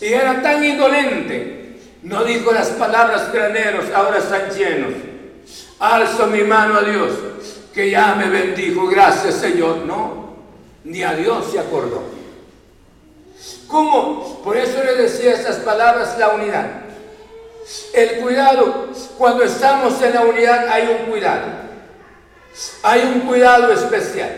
[0.00, 1.80] Y era tan indolente.
[2.02, 4.92] No dijo las palabras graneros, ahora están llenos.
[5.78, 7.10] Alzo mi mano a Dios,
[7.72, 9.78] que ya me bendijo, gracias Señor.
[9.86, 10.34] No,
[10.84, 12.02] ni a Dios se acordó.
[13.66, 14.42] ¿Cómo?
[14.42, 16.82] Por eso le decía estas palabras la unidad.
[17.94, 21.46] El cuidado, cuando estamos en la unidad hay un cuidado.
[22.82, 24.30] Hay un cuidado especial.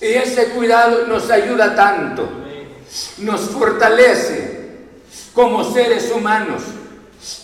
[0.00, 2.28] Y ese cuidado nos ayuda tanto,
[3.18, 4.54] nos fortalece
[5.32, 6.62] como seres humanos.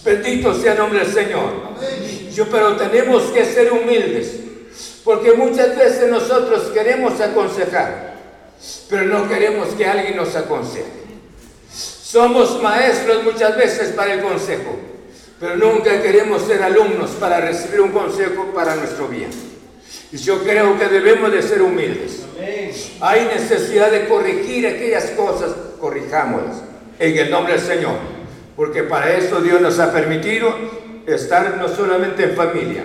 [0.05, 1.71] Bendito sea el nombre del Señor.
[2.33, 4.41] Yo, pero tenemos que ser humildes,
[5.05, 8.17] porque muchas veces nosotros queremos aconsejar,
[8.89, 11.01] pero no queremos que alguien nos aconseje.
[11.73, 14.77] Somos maestros muchas veces para el consejo,
[15.39, 19.31] pero nunca queremos ser alumnos para recibir un consejo para nuestro bien.
[20.13, 22.23] Y yo creo que debemos de ser humildes.
[23.01, 26.63] Hay necesidad de corregir aquellas cosas, corrijámoslas
[26.99, 27.95] en el nombre del Señor.
[28.57, 30.55] Porque para eso Dios nos ha permitido
[31.07, 32.85] estar no solamente en familia,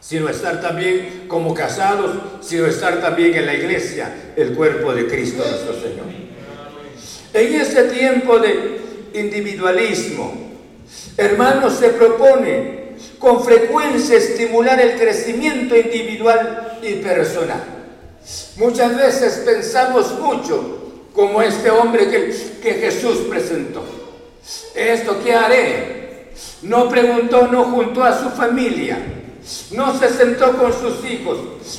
[0.00, 5.44] sino estar también como casados, sino estar también en la iglesia, el cuerpo de Cristo
[5.48, 6.06] nuestro Señor.
[7.32, 8.80] En ese tiempo de
[9.14, 10.32] individualismo,
[11.16, 12.86] hermanos, se propone
[13.18, 17.62] con frecuencia estimular el crecimiento individual y personal.
[18.56, 23.84] Muchas veces pensamos mucho como este hombre que, que Jesús presentó.
[24.74, 26.32] ¿Esto qué haré?
[26.62, 28.98] No preguntó, no juntó a su familia,
[29.72, 31.38] no se sentó con sus hijos,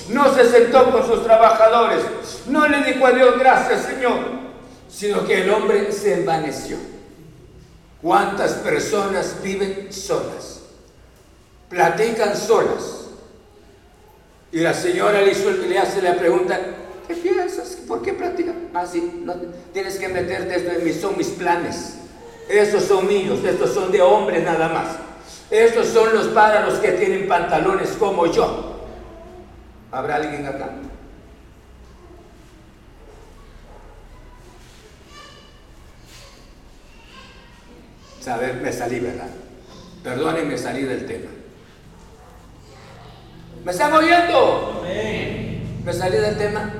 [0.10, 2.02] no se sentó con sus trabajadores,
[2.48, 4.20] no le dijo a Dios gracias Señor,
[4.90, 6.78] sino que el hombre se envaneció.
[8.02, 10.62] ¿Cuántas personas viven solas?
[11.70, 13.08] Platican solas.
[14.52, 16.60] Y la señora le, hizo, le hace la pregunta,
[17.08, 17.78] ¿Qué piensas?
[17.88, 18.54] ¿Por qué practicas?
[18.74, 19.34] Ah, sí, no,
[19.72, 21.94] tienes que meterte, son mis planes.
[22.50, 24.88] Estos son míos, estos son de hombres nada más.
[25.50, 28.76] Estos son los para los que tienen pantalones como yo.
[29.92, 30.70] ¿Habrá alguien acá?
[38.20, 39.30] Saber, me salí, ¿verdad?
[40.04, 41.30] Perdonen, me salí del tema.
[43.64, 44.84] ¿Me están oyendo?
[45.86, 46.74] ¿Me salí del tema?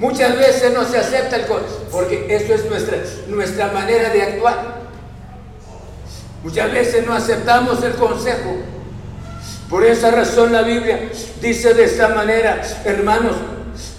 [0.00, 1.46] Muchas veces no se acepta el
[1.92, 2.98] porque eso es nuestra,
[3.28, 4.83] nuestra manera de actuar.
[6.44, 8.54] Muchas veces no aceptamos el consejo.
[9.70, 11.08] Por esa razón la Biblia
[11.40, 13.34] dice de esta manera, hermanos,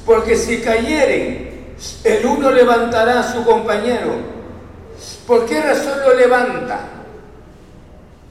[0.05, 1.73] porque si cayeren,
[2.03, 4.13] el uno levantará a su compañero.
[5.25, 6.81] ¿Por qué razón lo levanta?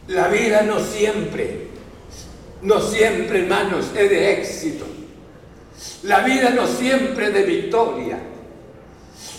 [0.06, 1.70] La vida no siempre,
[2.62, 4.86] no siempre, hermanos, es de éxito.
[6.04, 8.18] La vida no siempre de victoria.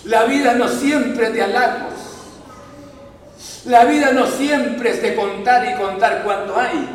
[0.04, 1.94] La vida no siempre de halagos.
[3.66, 6.88] La vida no siempre es de contar y contar cuánto hay,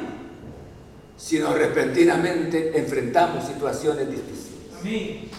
[1.17, 5.31] sino repentinamente enfrentamos situaciones difíciles.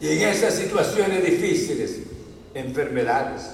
[0.00, 2.00] Y en esas situaciones difíciles,
[2.52, 3.52] enfermedades,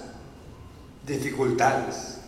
[1.07, 2.19] dificultades.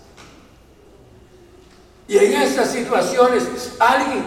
[2.06, 3.44] Y en esas situaciones
[3.80, 4.22] alguien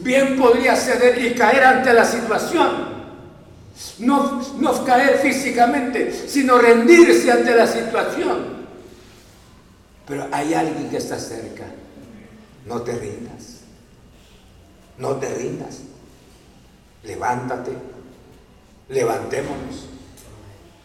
[0.00, 2.92] bien podría ceder y caer ante la situación.
[3.98, 8.61] No, no caer físicamente, sino rendirse ante la situación.
[10.06, 11.64] Pero hay alguien que está cerca.
[12.66, 13.60] No te rindas.
[14.98, 15.80] No te rindas.
[17.04, 17.72] Levántate.
[18.88, 19.86] Levantémonos.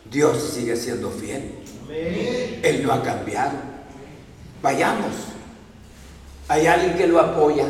[0.10, 1.56] Dios sigue siendo fiel.
[1.90, 3.54] Él no ha cambiado.
[4.62, 5.14] Vayamos.
[6.48, 7.66] Hay alguien que lo apoya.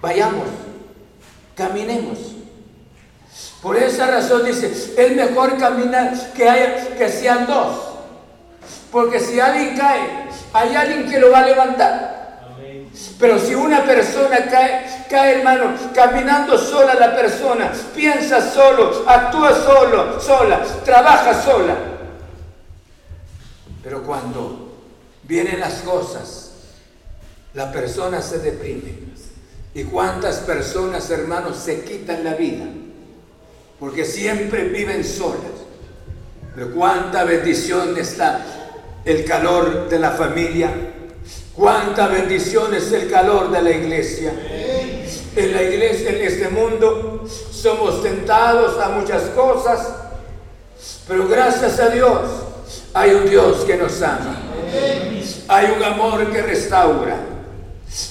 [0.00, 0.48] Vayamos,
[1.54, 2.18] caminemos.
[3.62, 4.66] Por esa razón dice,
[4.96, 7.92] es mejor caminar que, haya, que sean dos.
[8.90, 10.21] Porque si alguien cae,
[10.52, 12.22] hay alguien que lo va a levantar.
[13.18, 20.20] Pero si una persona cae, cae hermano, caminando sola la persona, piensa solo, actúa solo,
[20.20, 21.76] sola, trabaja sola.
[23.82, 24.72] Pero cuando
[25.22, 26.50] vienen las cosas,
[27.54, 29.12] la persona se deprime.
[29.74, 32.66] ¿Y cuántas personas, hermanos, se quitan la vida?
[33.80, 35.40] Porque siempre viven solas.
[36.54, 38.61] Pero cuánta bendición está
[39.04, 40.70] el calor de la familia.
[41.54, 44.32] Cuánta bendición es el calor de la iglesia.
[45.34, 49.94] En la iglesia, en este mundo, somos tentados a muchas cosas.
[51.06, 52.20] Pero gracias a Dios,
[52.94, 54.36] hay un Dios que nos ama.
[55.48, 57.16] Hay un amor que restaura.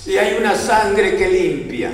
[0.05, 1.91] Y hay una sangre que limpia.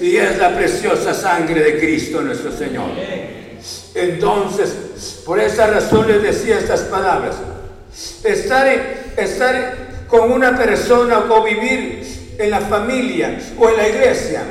[0.00, 2.90] Y es la preciosa sangre de Cristo nuestro Señor.
[3.94, 7.36] Entonces, por esa razón les decía estas palabras.
[8.24, 8.66] Estar,
[9.16, 14.42] estar con una persona o vivir en la familia o en la iglesia.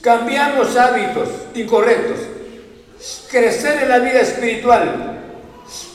[0.00, 2.18] Cambiamos hábitos incorrectos.
[3.30, 5.20] Crecer en la vida espiritual.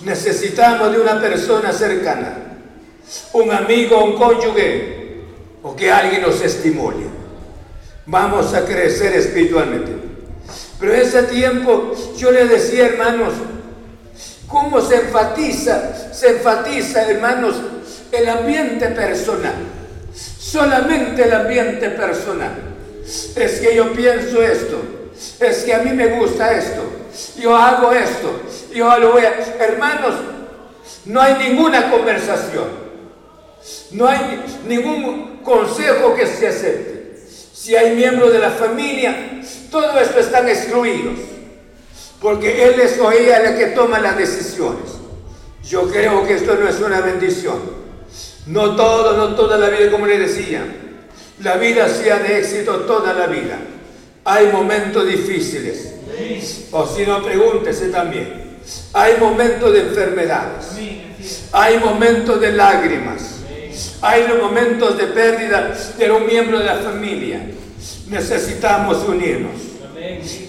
[0.03, 2.37] Necesitamos de una persona cercana.
[3.33, 5.03] Un amigo, un cónyuge
[5.61, 7.05] o que alguien nos estimule.
[8.05, 9.91] Vamos a crecer espiritualmente.
[10.79, 13.33] Pero ese tiempo yo le decía, hermanos,
[14.53, 17.55] cómo se enfatiza, se enfatiza, hermanos,
[18.11, 19.55] el ambiente personal.
[20.13, 22.51] Solamente el ambiente personal.
[23.35, 24.79] Es que yo pienso esto,
[25.39, 26.83] es que a mí me gusta esto,
[27.37, 28.41] yo hago esto,
[28.73, 29.33] yo lo voy a...
[29.59, 30.13] Hermanos,
[31.05, 32.83] no hay ninguna conversación.
[33.91, 37.17] No hay ningún consejo que se acepte.
[37.53, 39.41] Si hay miembros de la familia,
[39.71, 41.32] todo esto están excluidos.
[42.23, 44.91] Porque él es o ella la que toma las decisiones.
[45.67, 47.59] Yo creo que esto no es una bendición.
[48.47, 50.63] No todo, no toda la vida, como le decía.
[51.41, 53.59] La vida sea de éxito toda la vida.
[54.23, 55.95] Hay momentos difíciles.
[56.71, 58.57] O si no, pregúntese también.
[58.93, 60.67] Hay momentos de enfermedades.
[61.51, 63.41] Hay momentos de lágrimas.
[64.01, 67.41] Hay momentos de pérdida de un miembro de la familia.
[68.07, 69.72] Necesitamos unirnos.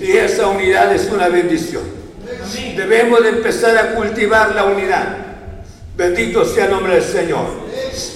[0.01, 1.83] Y esa unidad es una bendición.
[2.77, 5.17] Debemos de empezar a cultivar la unidad.
[5.97, 7.47] Bendito sea el nombre del Señor.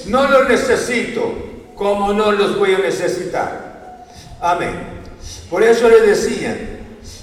[0.06, 4.06] No lo necesito como no los voy a necesitar.
[4.40, 4.74] Amén.
[5.48, 6.56] Por eso le decía,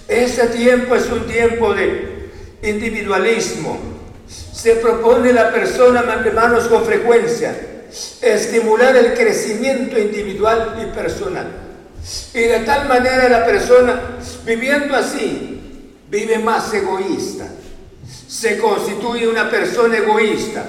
[0.08, 2.30] ese tiempo es un tiempo de
[2.64, 3.80] individualismo.
[4.28, 7.56] Se propone la persona, hermanos, con frecuencia
[8.22, 11.65] estimular el crecimiento individual y personal.
[12.34, 15.56] Y de tal manera la persona, viviendo así,
[16.10, 17.48] vive más egoísta.
[18.28, 20.66] Se constituye una persona egoísta,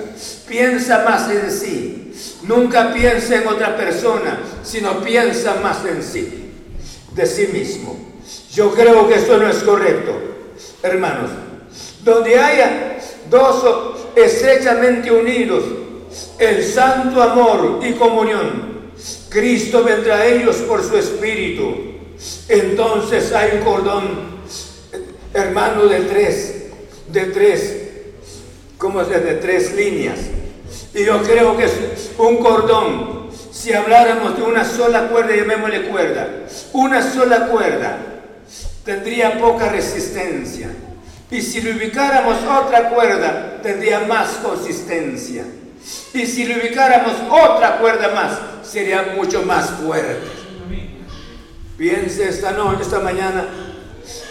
[0.48, 2.12] piensa más en sí,
[2.42, 6.52] nunca piensa en otra persona, sino piensa más en sí,
[7.12, 7.98] de sí mismo.
[8.52, 10.12] Yo creo que eso no es correcto,
[10.82, 11.30] hermanos.
[12.02, 13.64] Donde haya dos
[14.14, 15.64] estrechamente unidos,
[16.38, 18.75] el santo amor y comunión.
[19.36, 21.76] Cristo vendrá a ellos por su espíritu.
[22.48, 24.02] Entonces hay un cordón,
[25.34, 26.54] hermano, de tres,
[27.08, 27.76] de tres,
[28.78, 30.20] ¿cómo se De tres líneas.
[30.94, 31.72] Y yo creo que es
[32.16, 33.28] un cordón.
[33.52, 37.98] Si habláramos de una sola cuerda, llamémosle cuerda, una sola cuerda,
[38.86, 40.70] tendría poca resistencia.
[41.30, 45.44] Y si le ubicáramos otra cuerda, tendría más consistencia.
[46.14, 50.26] Y si le ubicáramos otra cuerda más, sería mucho más fuerte.
[51.76, 53.46] Piense esta noche, esta mañana,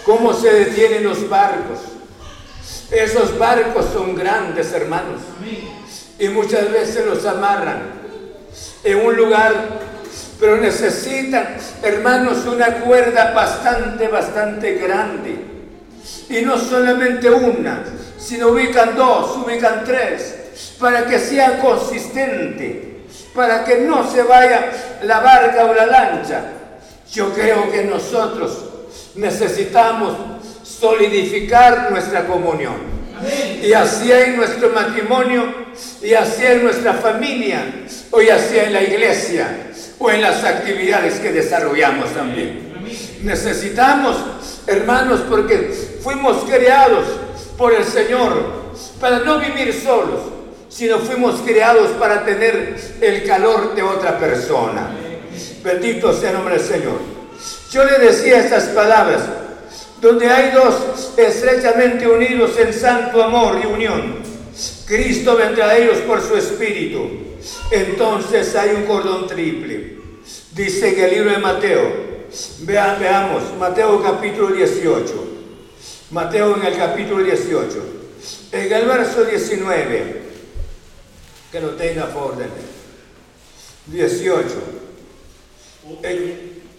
[0.04, 1.78] cómo se detienen los barcos.
[2.90, 5.20] Esos barcos son grandes, hermanos.
[6.18, 7.82] Y muchas veces los amarran
[8.82, 9.52] en un lugar,
[10.40, 15.36] pero necesitan, hermanos, una cuerda bastante, bastante grande.
[16.28, 17.84] Y no solamente una,
[18.18, 20.34] sino ubican dos, ubican tres
[20.78, 22.95] para que sea consistente,
[23.36, 24.72] para que no se vaya
[25.02, 26.42] la barca o la lancha.
[27.12, 28.64] Yo creo que nosotros
[29.14, 30.16] necesitamos
[30.64, 32.96] solidificar nuestra comunión.
[33.62, 35.66] Y así en nuestro matrimonio,
[36.02, 37.62] y así en nuestra familia,
[38.10, 42.74] o y así en la iglesia, o en las actividades que desarrollamos también.
[43.22, 44.16] Necesitamos,
[44.66, 47.04] hermanos, porque fuimos creados
[47.56, 48.66] por el Señor
[49.00, 50.20] para no vivir solos,
[50.76, 54.90] sino fuimos creados para tener el calor de otra persona.
[55.64, 56.98] Bendito sea el nombre del Señor.
[57.70, 59.22] Yo le decía estas palabras,
[60.02, 64.16] donde hay dos estrechamente unidos en santo amor y unión.
[64.86, 67.08] Cristo vendrá a ellos por su espíritu.
[67.70, 69.96] Entonces hay un cordón triple.
[70.52, 72.06] Dice en el libro de Mateo.
[72.60, 75.32] Vean, veamos, Mateo capítulo 18.
[76.10, 77.66] Mateo en el capítulo 18.
[78.52, 80.25] En el verso 19
[81.56, 82.44] que lo tenga por de
[83.86, 84.46] 18.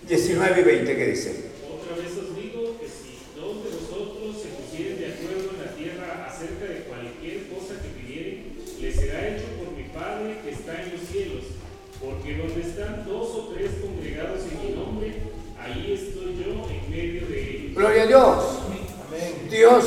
[0.08, 1.46] 19 y 20, ¿qué dice?
[1.66, 5.72] Otra vez os digo que si dos de vosotros se pusieren de acuerdo en la
[5.74, 10.84] tierra acerca de cualquier cosa que pidieren, les será hecho por mi Padre que está
[10.84, 11.44] en los cielos.
[12.00, 15.08] Porque donde están dos o tres congregados en mi nombre,
[15.60, 17.74] ahí estoy yo en medio de ellos.
[17.74, 18.44] Gloria a Dios.
[19.50, 19.86] Dios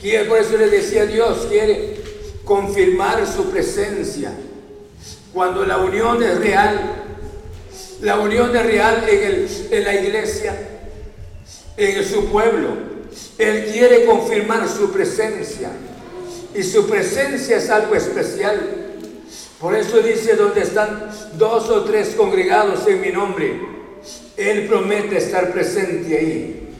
[0.00, 2.01] quiere, por eso le decía Dios, quiere
[2.44, 4.32] confirmar su presencia.
[5.32, 6.80] Cuando la unión es real,
[8.00, 10.54] la unión es real en, en la iglesia,
[11.76, 12.68] en su pueblo.
[13.38, 15.70] Él quiere confirmar su presencia.
[16.54, 18.60] Y su presencia es algo especial.
[19.58, 23.60] Por eso dice, donde están dos o tres congregados en mi nombre,
[24.36, 26.74] Él promete estar presente ahí.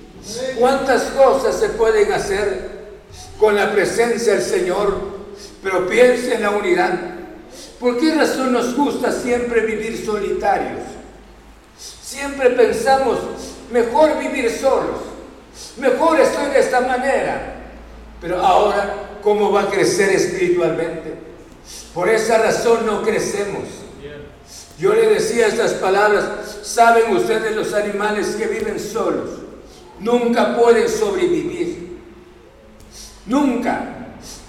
[0.59, 2.71] ¿Cuántas cosas se pueden hacer
[3.39, 5.12] con la presencia del Señor?
[5.63, 6.99] Pero piense en la unidad.
[7.79, 10.81] ¿Por qué razón nos gusta siempre vivir solitarios?
[11.79, 13.19] Siempre pensamos,
[13.71, 15.01] mejor vivir solos.
[15.79, 17.55] Mejor estoy de esta manera.
[18.21, 21.15] Pero ahora, ¿cómo va a crecer espiritualmente?
[21.95, 23.65] Por esa razón no crecemos.
[24.79, 26.25] Yo le decía estas palabras,
[26.63, 29.31] ¿saben ustedes los animales que viven solos?
[30.01, 31.99] Nunca pueden sobrevivir.
[33.27, 34.02] Nunca.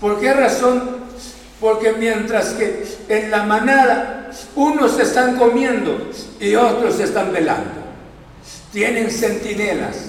[0.03, 0.97] ¿Por qué razón?
[1.61, 6.09] Porque mientras que en la manada unos están comiendo
[6.41, 7.71] y otros están velando.
[8.73, 10.07] Tienen centinelas.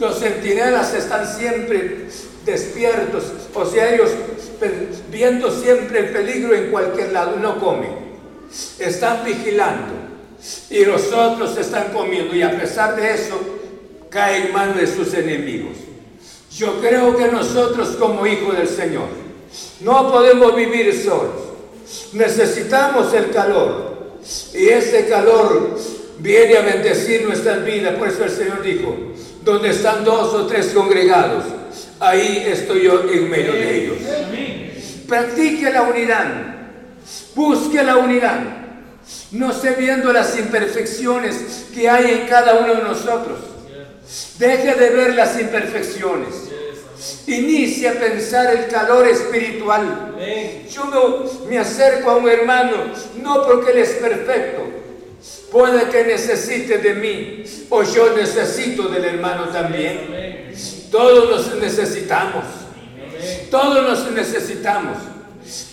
[0.00, 2.08] Los centinelas están siempre
[2.46, 4.08] despiertos, o sea, ellos
[5.10, 7.94] viendo siempre el peligro en cualquier lado, no comen.
[8.78, 9.92] Están vigilando
[10.70, 13.38] y los otros están comiendo y a pesar de eso
[14.08, 15.91] caen en manos de sus enemigos.
[16.56, 19.08] Yo creo que nosotros como hijos del Señor
[19.80, 21.52] no podemos vivir solos.
[22.12, 23.92] Necesitamos el calor.
[24.54, 25.78] Y ese calor
[26.18, 27.96] viene a bendecir nuestras vidas.
[27.96, 28.94] Por eso el Señor dijo,
[29.44, 31.44] donde están dos o tres congregados,
[31.98, 33.96] ahí estoy yo en medio de ellos.
[35.08, 36.26] Practique la unidad.
[37.34, 38.40] Busque la unidad.
[39.32, 43.51] No esté viendo las imperfecciones que hay en cada uno de nosotros.
[44.38, 46.34] Deje de ver las imperfecciones.
[47.26, 50.14] Inicia a pensar el calor espiritual.
[50.70, 52.76] Yo me, acerco a un hermano,
[53.22, 54.62] no porque él es perfecto,
[55.50, 60.52] puede que necesite de mí o yo necesito del hermano también.
[60.90, 62.44] Todos nos necesitamos.
[63.50, 64.98] Todos nos necesitamos.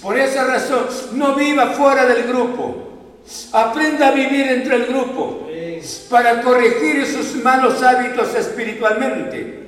[0.01, 2.87] Por esa razón, no viva fuera del grupo.
[3.51, 5.48] Aprenda a vivir entre el grupo
[6.09, 9.59] para corregir sus malos hábitos espiritualmente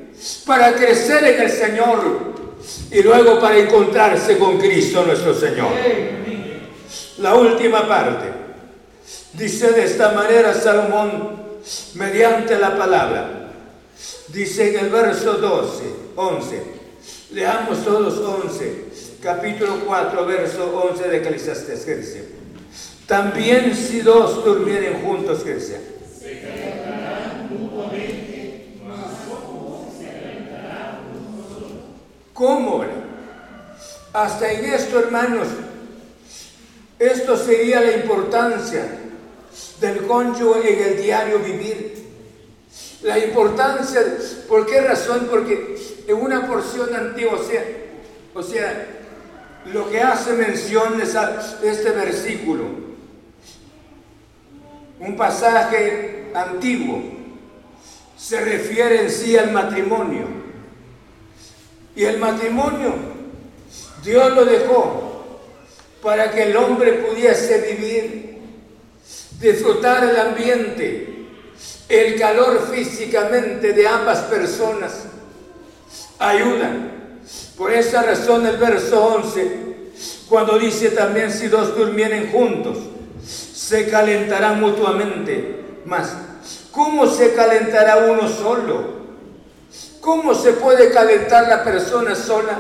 [0.46, 2.32] para crecer en el Señor
[2.92, 5.72] y luego para encontrarse con Cristo nuestro Señor.
[7.18, 8.42] La última parte.
[9.34, 11.40] Dice de esta manera Salomón
[11.96, 13.52] mediante la palabra.
[14.28, 15.84] Dice en el verso 12,
[16.16, 16.64] 11.
[17.32, 18.86] Leamos todos 11.
[19.22, 21.86] Capítulo 4, verso 11 de Eclesiastes.
[21.86, 22.30] dice?
[23.08, 26.01] También si dos durmieren juntos, ¿qué dice?
[32.42, 32.84] ¿Cómo?
[34.14, 35.48] Hasta en esto, hermanos,
[36.98, 38.98] esto sería la importancia
[39.80, 42.04] del cónyuge en el diario vivir.
[43.04, 44.02] La importancia,
[44.48, 45.28] ¿por qué razón?
[45.30, 45.78] Porque
[46.08, 47.40] en una porción antigua,
[48.34, 48.88] o sea,
[49.72, 51.04] lo que hace mención de
[51.70, 52.64] este versículo,
[55.00, 57.04] un pasaje antiguo,
[58.18, 60.41] se refiere en sí al matrimonio.
[61.96, 62.94] Y el matrimonio,
[64.04, 65.12] Dios lo dejó
[66.02, 68.40] para que el hombre pudiese vivir,
[69.40, 71.28] disfrutar el ambiente,
[71.90, 75.04] el calor físicamente de ambas personas.
[76.18, 76.72] Ayuda.
[77.58, 79.58] Por esa razón el verso 11,
[80.28, 82.78] cuando dice también si dos durmieren juntos,
[83.24, 85.60] se calentarán mutuamente.
[85.86, 86.14] Más,
[86.72, 89.01] ¿cómo se calentará uno solo?
[90.02, 92.58] ¿Cómo se puede calentar la persona sola?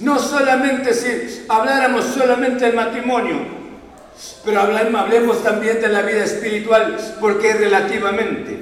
[0.00, 3.36] No solamente si habláramos solamente del matrimonio,
[4.44, 8.58] pero hablemos, también de la vida espiritual, porque relativamente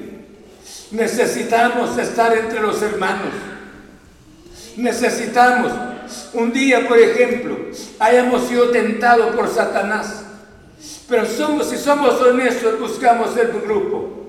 [0.90, 3.32] necesitamos estar entre los hermanos.
[4.76, 5.72] Necesitamos,
[6.34, 7.56] un día, por ejemplo,
[7.98, 10.22] hayamos sido tentados por Satanás,
[11.08, 14.19] pero somos, si somos honestos, buscamos el grupo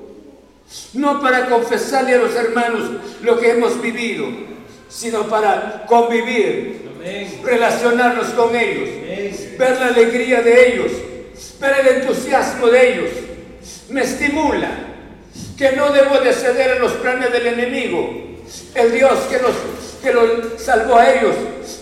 [0.94, 2.90] no para confesarle a los hermanos
[3.22, 4.26] lo que hemos vivido,
[4.90, 6.90] sino para convivir,
[7.44, 8.90] relacionarnos con ellos,
[9.58, 10.92] ver la alegría de ellos,
[11.60, 13.10] ver el entusiasmo de ellos.
[13.90, 14.70] Me estimula
[15.58, 18.28] que no debo de ceder a los planes del enemigo.
[18.76, 19.56] El Dios que los
[20.02, 21.36] que los salvó a ellos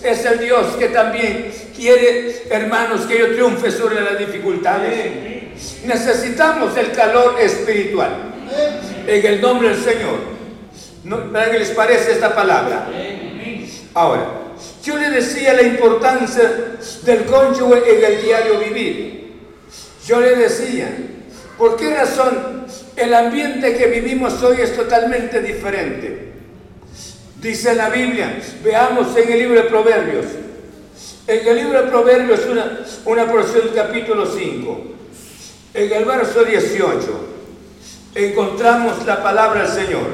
[0.03, 5.85] es el Dios que también quiere, hermanos, que yo triunfe sobre las dificultades.
[5.85, 8.28] Necesitamos el calor espiritual
[9.07, 10.39] en el nombre del Señor.
[11.31, 12.87] ¿Para qué les parece esta palabra?
[13.93, 14.25] Ahora,
[14.83, 19.33] yo le decía la importancia del cónyuge en el diario vivir.
[20.05, 20.89] Yo le decía,
[21.57, 26.29] ¿por qué razón el ambiente que vivimos hoy es totalmente diferente?
[27.41, 30.25] Dice la Biblia, veamos en el libro de Proverbios.
[31.25, 34.83] En el libro de Proverbios, una, una porción del capítulo 5,
[35.73, 37.18] en el verso 18
[38.27, 40.07] encontramos la palabra del Señor.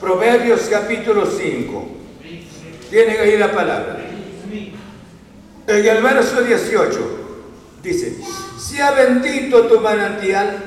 [0.00, 1.88] Proverbios capítulo 5.
[2.90, 3.98] Tienen ahí la palabra.
[5.66, 7.26] En el verso 18
[7.82, 8.16] dice,
[8.58, 10.58] sea bendito tu manantial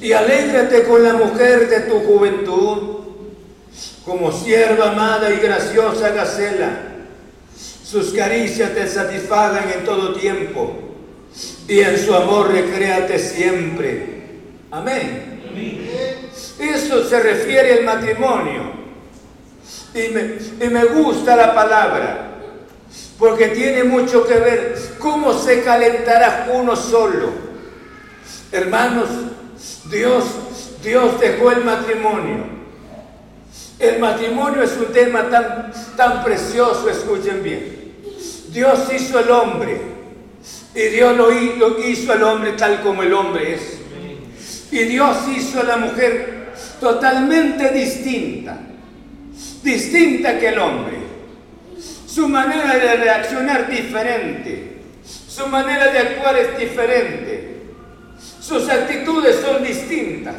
[0.00, 2.96] y alégrate con la mujer de tu juventud.
[4.04, 6.78] como sierva amada y graciosa gacela.
[7.84, 10.76] Sus caricias te satisfagan en todo tiempo
[11.66, 14.15] y en su amor recréate siempre.
[14.70, 15.42] Amén.
[16.58, 18.76] Eso se refiere al matrimonio.
[19.94, 22.32] Y me, y me gusta la palabra,
[23.18, 27.30] porque tiene mucho que ver cómo se calentará uno solo.
[28.52, 29.08] Hermanos,
[29.90, 30.24] Dios,
[30.82, 32.56] Dios dejó el matrimonio.
[33.78, 37.94] El matrimonio es un tema tan, tan precioso, escuchen bien.
[38.48, 39.80] Dios hizo el hombre
[40.74, 41.30] y Dios lo,
[41.80, 43.75] hizo al hombre tal como el hombre es.
[44.70, 48.58] Y Dios hizo a la mujer totalmente distinta,
[49.62, 50.96] distinta que el hombre.
[52.06, 54.78] Su manera de reaccionar diferente,
[55.28, 57.56] su manera de actuar es diferente,
[58.40, 60.36] sus actitudes son distintas.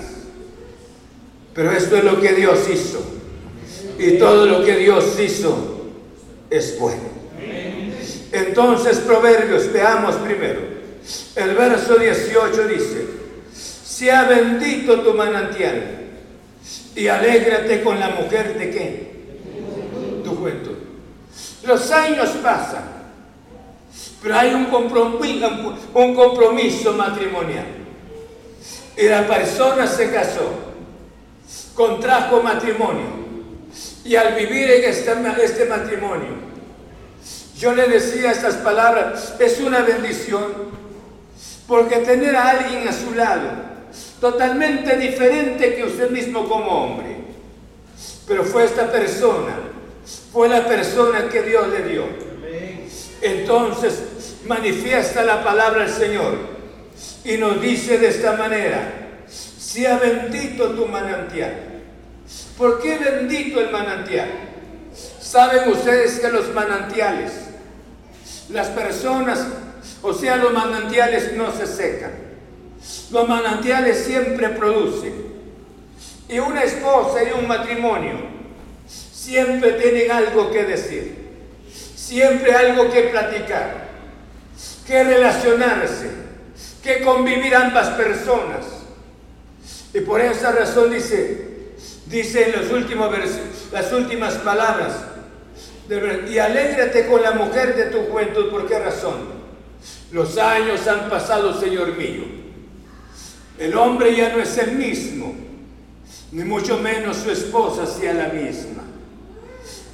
[1.53, 3.03] Pero esto es lo que Dios hizo.
[3.99, 5.91] Y todo lo que Dios hizo
[6.49, 7.17] es bueno.
[8.31, 10.59] Entonces, Proverbios, veamos primero.
[11.35, 13.05] El verso 18 dice,
[13.97, 15.81] sea bendito tu manantial
[16.95, 19.07] y alégrate con la mujer de qué?
[20.23, 20.75] Tu juventud.
[21.63, 22.83] Los años pasan,
[24.21, 25.49] pero hay un compromiso,
[26.93, 27.65] matrimonial.
[28.95, 30.53] Y la persona se casó,
[31.73, 33.25] contrajo matrimonio.
[34.05, 35.11] Y al vivir en este,
[35.43, 36.35] este matrimonio,
[37.57, 40.53] yo le decía estas palabras, es una bendición,
[41.67, 43.66] porque tener a alguien a su lado,
[44.19, 47.17] totalmente diferente que usted mismo como hombre,
[48.27, 49.59] pero fue esta persona,
[50.31, 52.03] fue la persona que Dios le dio.
[53.21, 54.03] Entonces
[54.47, 56.37] manifiesta la palabra del Señor
[57.23, 61.53] y nos dice de esta manera, sea bendito tu manantial.
[62.57, 64.29] ¿Por qué bendito el manantial?
[65.19, 67.47] Saben ustedes que los manantiales
[68.49, 69.45] las personas,
[70.01, 72.11] o sea, los manantiales no se secan.
[73.11, 75.13] Los manantiales siempre producen.
[76.29, 78.15] Y una esposa y un matrimonio
[78.87, 81.27] siempre tienen algo que decir.
[81.95, 83.87] Siempre algo que platicar.
[84.85, 86.09] Que relacionarse.
[86.83, 88.65] Que convivir ambas personas.
[89.93, 91.73] Y por esa razón dice,
[92.05, 93.09] dice en los últimos
[93.71, 94.93] las últimas palabras,
[95.89, 98.49] y alégrate con la mujer de tu juventud.
[98.49, 99.37] ¿Por qué razón?
[100.11, 102.36] Los años han pasado, Señor mío.
[103.57, 105.33] El hombre ya no es el mismo,
[106.31, 108.83] ni mucho menos su esposa sea la misma.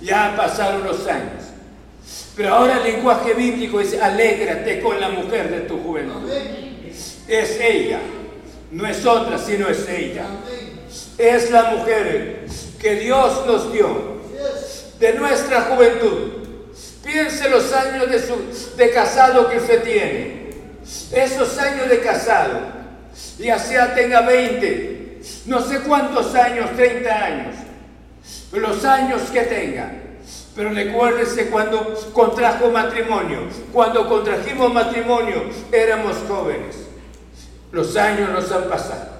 [0.02, 1.44] Ya pasaron los años.
[2.36, 6.30] Pero ahora el lenguaje bíblico es alégrate con la mujer de tu juventud.
[7.28, 8.00] Es ella,
[8.72, 10.26] no es otra, sino es ella.
[11.18, 12.46] Es la mujer
[12.82, 14.22] que Dios nos dio
[15.00, 16.44] de nuestra juventud.
[17.04, 20.44] Piense los años de, su, de casado que usted tiene.
[21.12, 22.60] Esos años de casado,
[23.40, 27.56] ya sea tenga 20, no sé cuántos años, 30 años,
[28.52, 29.92] los años que tenga.
[30.56, 33.40] Pero recuérdese cuando contrajo matrimonio.
[33.72, 36.76] Cuando contrajimos matrimonio éramos jóvenes.
[37.72, 39.14] Los años nos han pasado.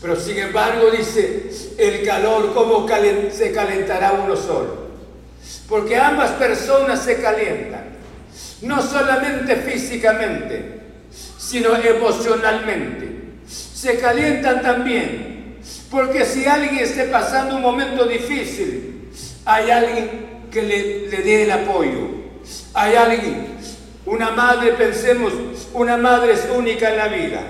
[0.00, 1.48] Pero sin embargo dice,
[1.78, 2.86] el calor, ¿cómo
[3.30, 4.82] se calentará uno solo?
[5.68, 7.84] Porque ambas personas se calientan,
[8.62, 10.81] no solamente físicamente,
[11.42, 13.08] sino emocionalmente.
[13.46, 15.58] Se calientan también,
[15.90, 19.10] porque si alguien esté pasando un momento difícil,
[19.44, 20.10] hay alguien
[20.50, 22.22] que le, le dé el apoyo.
[22.74, 23.56] Hay alguien,
[24.06, 25.32] una madre, pensemos,
[25.74, 27.42] una madre es única en la vida.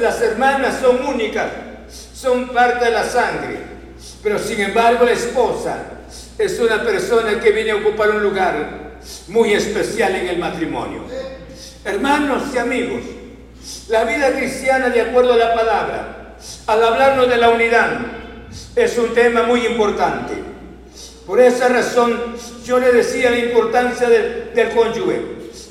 [0.00, 1.50] las hermanas son únicas,
[2.14, 3.58] son parte de la sangre,
[4.22, 5.84] pero sin embargo la esposa
[6.38, 8.98] es una persona que viene a ocupar un lugar
[9.28, 11.02] muy especial en el matrimonio.
[11.84, 13.02] Hermanos y amigos,
[13.88, 16.36] la vida cristiana, de acuerdo a la palabra,
[16.66, 17.90] al hablarnos de la unidad,
[18.74, 20.32] es un tema muy importante.
[21.26, 25.20] Por esa razón, yo le decía la importancia del, del cónyuge.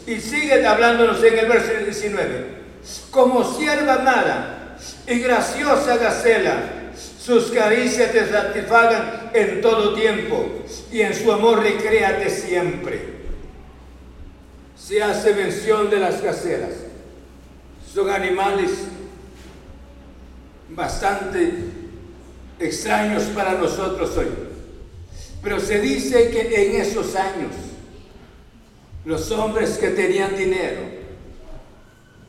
[0.06, 2.46] Y sigue hablándonos en el verso 19.
[3.10, 4.78] Como sierva amada
[5.08, 6.58] y graciosa gacela,
[7.20, 13.23] sus caricias te satisfagan en todo tiempo y en su amor recréate siempre.
[14.86, 16.72] Se hace mención de las caseras.
[17.94, 18.72] Son animales
[20.70, 21.54] bastante
[22.60, 24.28] extraños para nosotros hoy.
[25.42, 27.52] Pero se dice que en esos años
[29.06, 30.82] los hombres que tenían dinero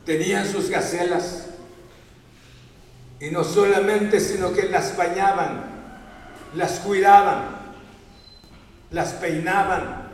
[0.05, 1.47] tenían sus gacelas
[3.19, 5.63] y no solamente, sino que las bañaban,
[6.55, 7.47] las cuidaban,
[8.91, 10.04] las peinaban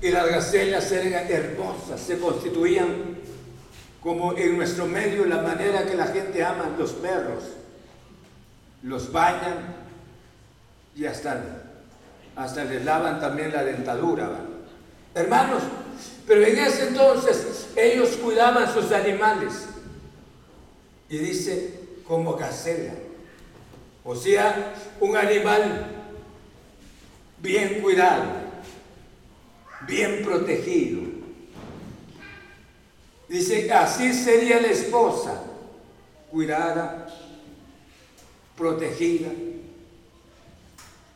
[0.00, 3.16] y las gacelas eran hermosas, se constituían
[4.02, 7.44] como en nuestro medio la manera que la gente ama los perros,
[8.82, 9.74] los bañan
[10.94, 11.42] y hasta,
[12.36, 14.30] hasta les lavan también la dentadura.
[15.14, 15.62] Hermanos,
[16.26, 19.66] pero en ese entonces ellos cuidaban sus animales.
[21.08, 22.94] Y dice, como gacela.
[24.04, 25.86] O sea, un animal
[27.40, 28.24] bien cuidado,
[29.86, 31.02] bien protegido.
[33.28, 35.42] Dice, así sería la esposa,
[36.30, 37.08] cuidada,
[38.56, 39.30] protegida,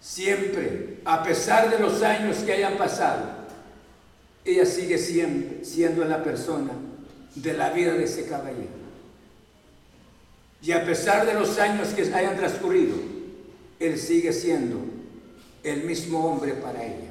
[0.00, 3.40] siempre, a pesar de los años que hayan pasado,
[4.44, 6.72] ella sigue siempre siendo la persona
[7.34, 8.80] de la vida de ese caballero.
[10.62, 12.96] Y a pesar de los años que hayan transcurrido,
[13.78, 14.78] Él sigue siendo
[15.62, 17.09] el mismo hombre para ella.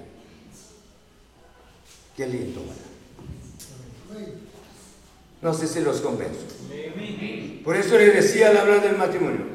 [2.19, 4.27] Qué lindo, ¿verdad?
[5.41, 6.41] No sé si los convenzo.
[7.63, 9.45] Por eso le decía al hablar del matrimonio,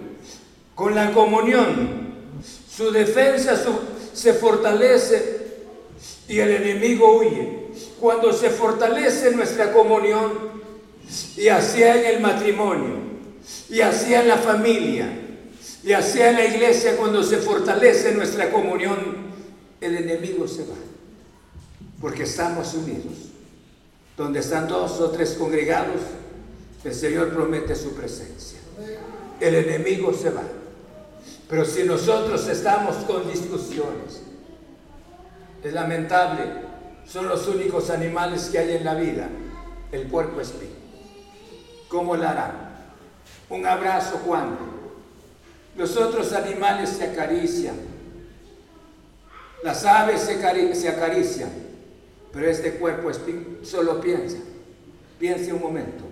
[0.74, 2.14] con la comunión,
[2.74, 3.62] su defensa
[4.14, 5.58] se fortalece
[6.26, 7.64] y el enemigo huye.
[8.00, 10.32] Cuando se fortalece nuestra comunión
[11.36, 12.96] y hacia en el matrimonio,
[13.68, 15.06] y así en la familia,
[15.82, 19.34] y así en la iglesia, cuando se fortalece nuestra comunión,
[19.82, 20.93] el enemigo se va.
[22.04, 23.30] Porque estamos unidos.
[24.14, 26.02] Donde están dos o tres congregados,
[26.84, 28.58] el Señor promete su presencia.
[29.40, 30.42] El enemigo se va.
[31.48, 34.20] Pero si nosotros estamos con discusiones,
[35.62, 36.42] es lamentable,
[37.06, 39.26] son los únicos animales que hay en la vida,
[39.90, 40.74] el puerco espíritu.
[41.88, 42.84] ¿Cómo la harán?
[43.48, 44.58] Un abrazo cuando
[45.74, 47.76] los otros animales se acarician,
[49.62, 50.34] las aves se,
[50.90, 51.64] acarician,
[52.34, 53.10] pero este cuerpo
[53.62, 54.38] solo piensa,
[55.20, 56.02] piense un momento,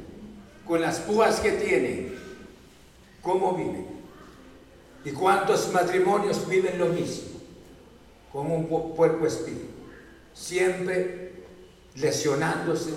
[0.65, 2.13] con las púas que tiene,
[3.21, 3.87] cómo viven
[5.05, 7.41] y cuántos matrimonios viven lo mismo,
[8.33, 9.67] como un cuerpo espíritu,
[10.33, 11.33] siempre
[11.97, 12.93] lesionándose,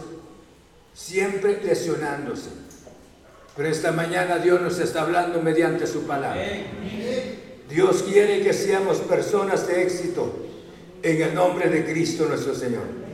[0.94, 2.50] siempre lesionándose.
[3.58, 6.46] Pero esta mañana Dios nos está hablando mediante su palabra.
[7.70, 10.32] Dios quiere que seamos personas de éxito
[11.02, 13.05] en el nombre de Cristo nuestro Señor.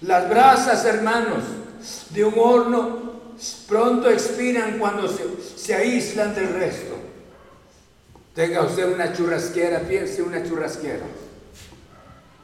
[0.00, 1.44] Las brasas, hermanos,
[2.10, 3.14] de un horno
[3.66, 6.94] pronto expiran cuando se, aíslan del resto.
[8.34, 11.04] Tenga usted una churrasquera, piense una churrasquera.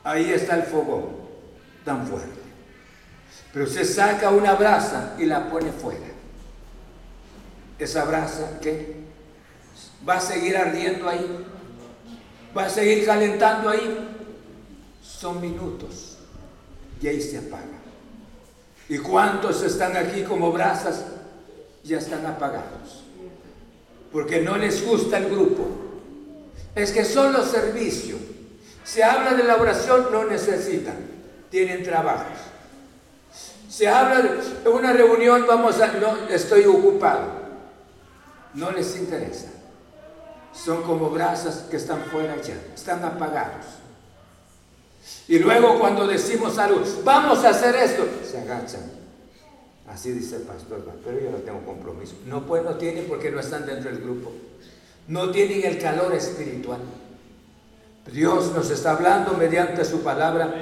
[0.05, 1.07] Ahí está el fogón,
[1.85, 2.41] tan fuerte.
[3.53, 6.11] Pero usted saca una brasa y la pone fuera
[7.81, 8.95] esa brasa que
[10.07, 11.47] va a seguir ardiendo ahí,
[12.57, 14.17] va a seguir calentando ahí.
[15.03, 16.10] Son minutos
[17.01, 17.65] y ahí se apaga.
[18.89, 21.05] ¿Y cuántos están aquí como brasas?
[21.85, 23.05] Ya están apagados.
[24.13, 25.67] Porque no les gusta el grupo.
[26.75, 28.17] Es que solo servicio.
[28.85, 30.97] Se habla de la oración, no necesitan.
[31.51, 32.39] Tienen trabajos.
[33.69, 37.41] Se habla de una reunión, vamos a, no, estoy ocupado
[38.55, 39.49] no les interesa.
[40.53, 43.67] Son como brasas que están fuera ya, están apagados.
[45.29, 48.83] Y luego cuando decimos algo, vamos a hacer esto, se agachan.
[49.89, 52.15] Así dice el pastor, pero yo no tengo compromiso.
[52.27, 54.33] No, pues no tienen porque no están dentro del grupo.
[55.09, 56.81] No tienen el calor espiritual.
[58.13, 60.55] Dios nos está hablando mediante su palabra.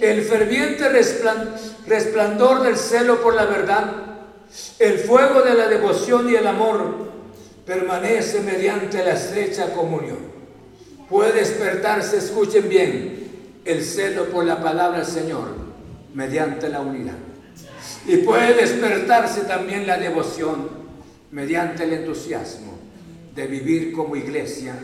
[0.00, 0.88] El ferviente
[1.86, 4.06] resplandor del celo por la verdad
[4.78, 7.10] el fuego de la devoción y el amor
[7.64, 10.18] permanece mediante la estrecha comunión.
[11.08, 13.25] Puede despertarse, escuchen bien,
[13.66, 15.48] el celo por la palabra del Señor
[16.14, 17.16] mediante la unidad.
[18.06, 20.68] Y puede despertarse también la devoción
[21.32, 22.78] mediante el entusiasmo
[23.34, 24.74] de vivir como iglesia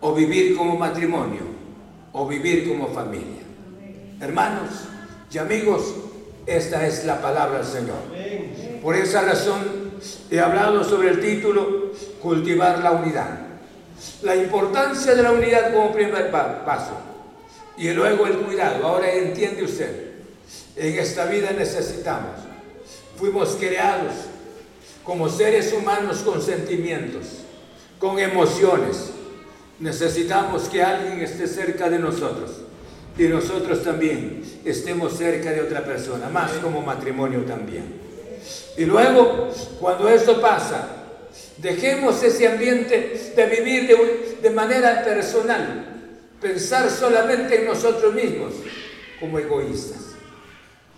[0.00, 1.42] o vivir como matrimonio
[2.12, 3.42] o vivir como familia.
[4.20, 4.70] Hermanos
[5.30, 5.94] y amigos,
[6.46, 7.98] esta es la palabra del Señor.
[8.82, 9.60] Por esa razón
[10.30, 13.38] he hablado sobre el título Cultivar la unidad.
[14.22, 17.15] La importancia de la unidad como primer paso.
[17.76, 18.86] Y luego el cuidado.
[18.86, 20.12] Ahora entiende usted.
[20.76, 22.40] En esta vida necesitamos.
[23.16, 24.12] Fuimos creados
[25.02, 27.26] como seres humanos con sentimientos,
[27.98, 29.10] con emociones.
[29.78, 32.50] Necesitamos que alguien esté cerca de nosotros
[33.18, 38.06] y nosotros también estemos cerca de otra persona, más como matrimonio también.
[38.76, 39.50] Y luego,
[39.80, 40.96] cuando esto pasa,
[41.58, 45.95] Dejemos ese ambiente de vivir de, de manera personal,
[46.40, 48.54] pensar solamente en nosotros mismos
[49.20, 50.14] como egoístas.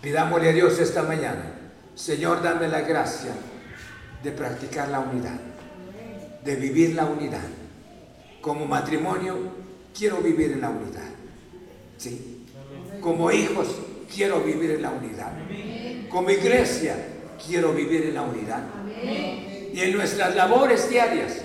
[0.01, 1.55] Pidámosle a Dios esta mañana,
[1.95, 3.31] Señor, dame la gracia
[4.23, 5.39] de practicar la unidad,
[6.43, 7.47] de vivir la unidad.
[8.41, 9.37] Como matrimonio,
[9.97, 11.09] quiero vivir en la unidad.
[11.97, 12.45] ¿Sí?
[13.01, 13.67] Como hijos,
[14.13, 15.33] quiero vivir en la unidad.
[16.09, 16.95] Como iglesia,
[17.45, 18.63] quiero vivir en la unidad.
[19.73, 21.41] Y en nuestras labores diarias,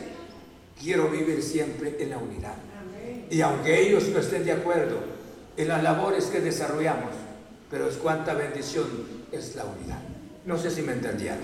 [0.80, 2.54] quiero vivir siempre en la unidad.
[3.30, 4.98] Y aunque ellos no estén de acuerdo
[5.56, 7.10] en las labores que desarrollamos,
[7.70, 8.86] pero es cuánta bendición
[9.32, 10.00] es la unidad.
[10.44, 11.38] No sé si me entendieron.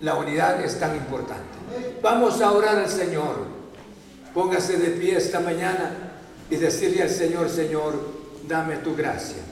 [0.00, 1.58] La unidad es tan importante.
[2.02, 3.46] Vamos a orar al Señor.
[4.32, 5.90] Póngase de pie esta mañana
[6.50, 7.94] y decirle al Señor, Señor,
[8.46, 9.42] dame tu gracia.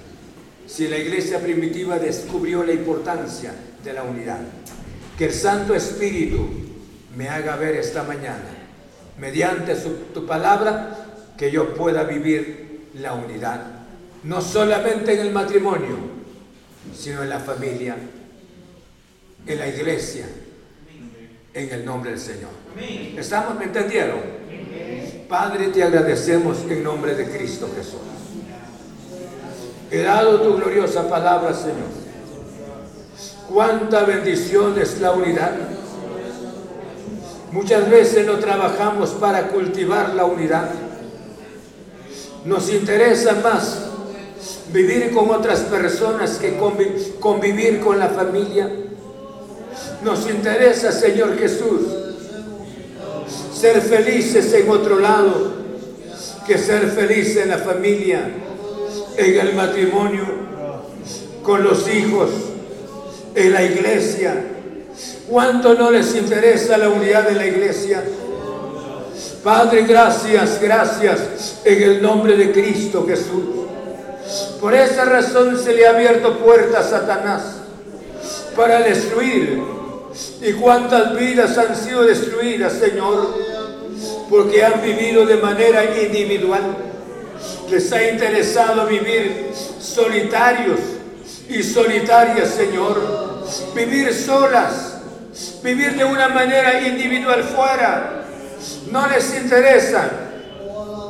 [0.66, 3.52] Si la iglesia primitiva descubrió la importancia
[3.82, 4.40] de la unidad,
[5.18, 6.46] que el Santo Espíritu
[7.16, 8.53] me haga ver esta mañana,
[9.18, 9.74] mediante
[10.12, 13.60] tu palabra, que yo pueda vivir la unidad,
[14.22, 15.96] no solamente en el matrimonio,
[16.96, 17.96] sino en la familia,
[19.46, 20.26] en la iglesia,
[21.52, 22.50] en el nombre del Señor.
[23.16, 23.58] ¿Estamos?
[23.58, 24.20] ¿Me entendieron?
[25.28, 28.00] Padre, te agradecemos en nombre de Cristo Jesús.
[29.90, 32.04] He dado tu gloriosa palabra, Señor.
[33.48, 35.52] Cuánta bendición es la unidad.
[37.54, 40.70] Muchas veces no trabajamos para cultivar la unidad.
[42.44, 43.78] Nos interesa más
[44.72, 46.58] vivir con otras personas que
[47.20, 48.68] convivir con la familia.
[50.02, 51.82] Nos interesa, Señor Jesús,
[53.54, 55.52] ser felices en otro lado
[56.48, 58.32] que ser felices en la familia,
[59.16, 60.24] en el matrimonio,
[61.44, 62.30] con los hijos
[63.36, 64.53] en la iglesia.
[65.28, 68.04] ¿Cuánto no les interesa la unidad de la iglesia?
[69.42, 73.42] Padre, gracias, gracias en el nombre de Cristo Jesús.
[74.60, 77.42] Por esa razón se le ha abierto puerta a Satanás
[78.56, 79.62] para destruir.
[80.40, 83.34] ¿Y cuántas vidas han sido destruidas, Señor?
[84.30, 86.62] Porque han vivido de manera individual.
[87.70, 90.80] Les ha interesado vivir solitarios
[91.48, 93.00] y solitarias, Señor.
[93.74, 94.93] Vivir solas,
[95.62, 98.24] vivir de una manera individual fuera.
[98.90, 100.10] No les interesa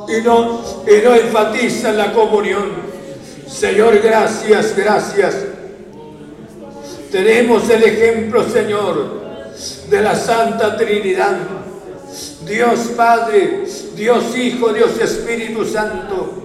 [0.07, 2.71] y no, y no enfatizan la comunión.
[3.47, 5.35] Señor, gracias, gracias.
[7.11, 9.53] Tenemos el ejemplo, Señor,
[9.89, 11.37] de la Santa Trinidad.
[12.45, 13.63] Dios Padre,
[13.95, 16.43] Dios Hijo, Dios Espíritu Santo,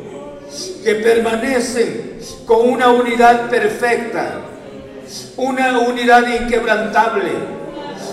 [0.82, 4.40] que permanecen con una unidad perfecta,
[5.36, 7.60] una unidad inquebrantable.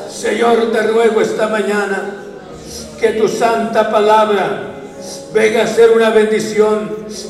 [0.09, 2.15] Señor, te ruego esta mañana
[2.99, 4.73] que tu santa palabra
[5.34, 6.89] venga a ser una bendición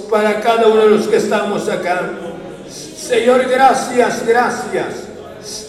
[0.09, 2.11] para cada uno de los que estamos acá.
[2.69, 4.85] Señor, gracias, gracias.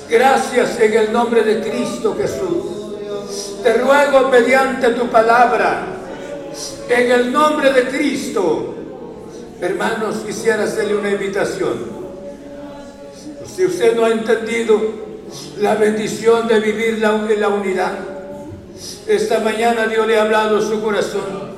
[0.08, 3.62] Gracias en el nombre de Cristo Jesús.
[3.62, 5.86] Te ruego mediante tu palabra,
[6.88, 8.74] en el nombre de Cristo,
[9.60, 11.78] Hermanos, quisiera hacerle una invitación.
[13.44, 15.07] Si usted no ha entendido
[15.60, 17.98] la bendición de vivir la, la unidad,
[19.06, 21.48] esta mañana Dios le ha hablado su corazón.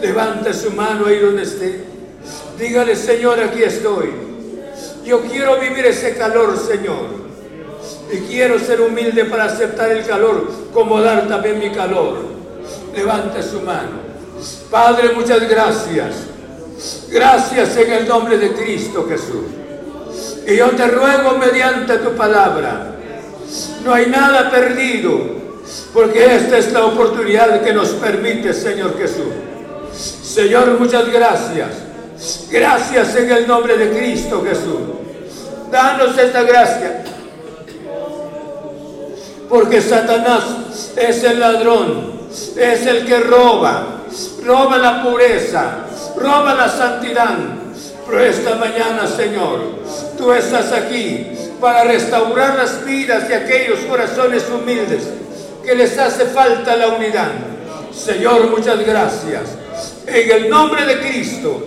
[0.00, 1.84] Levante su mano ahí donde esté.
[2.58, 4.10] Dígale, Señor, aquí estoy.
[5.04, 7.24] Yo quiero vivir ese calor, Señor.
[8.12, 12.18] Y quiero ser humilde para aceptar el calor, como dar también mi calor.
[12.94, 14.04] Levante su mano.
[14.70, 16.34] Padre, muchas gracias
[17.08, 19.44] Gracias en el nombre de Cristo Jesús.
[20.46, 22.92] Y yo te ruego mediante tu palabra,
[23.82, 25.18] no hay nada perdido,
[25.92, 29.32] porque esta es la oportunidad que nos permite, Señor Jesús.
[29.94, 31.70] Señor, muchas gracias.
[32.50, 34.80] Gracias en el nombre de Cristo Jesús.
[35.70, 37.04] Danos esta gracia.
[39.48, 40.44] Porque Satanás
[40.96, 42.12] es el ladrón,
[42.56, 44.02] es el que roba,
[44.44, 47.36] roba la pureza, roba la santidad.
[48.06, 49.60] Pero esta mañana, Señor,
[50.16, 51.26] tú estás aquí
[51.60, 55.04] para restaurar las vidas de aquellos corazones humildes
[55.64, 57.30] que les hace falta la unidad.
[57.94, 59.42] Señor, muchas gracias.
[60.06, 61.66] En el nombre de Cristo,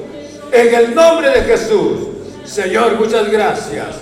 [0.52, 1.98] en el nombre de Jesús,
[2.46, 3.98] Señor, muchas gracias.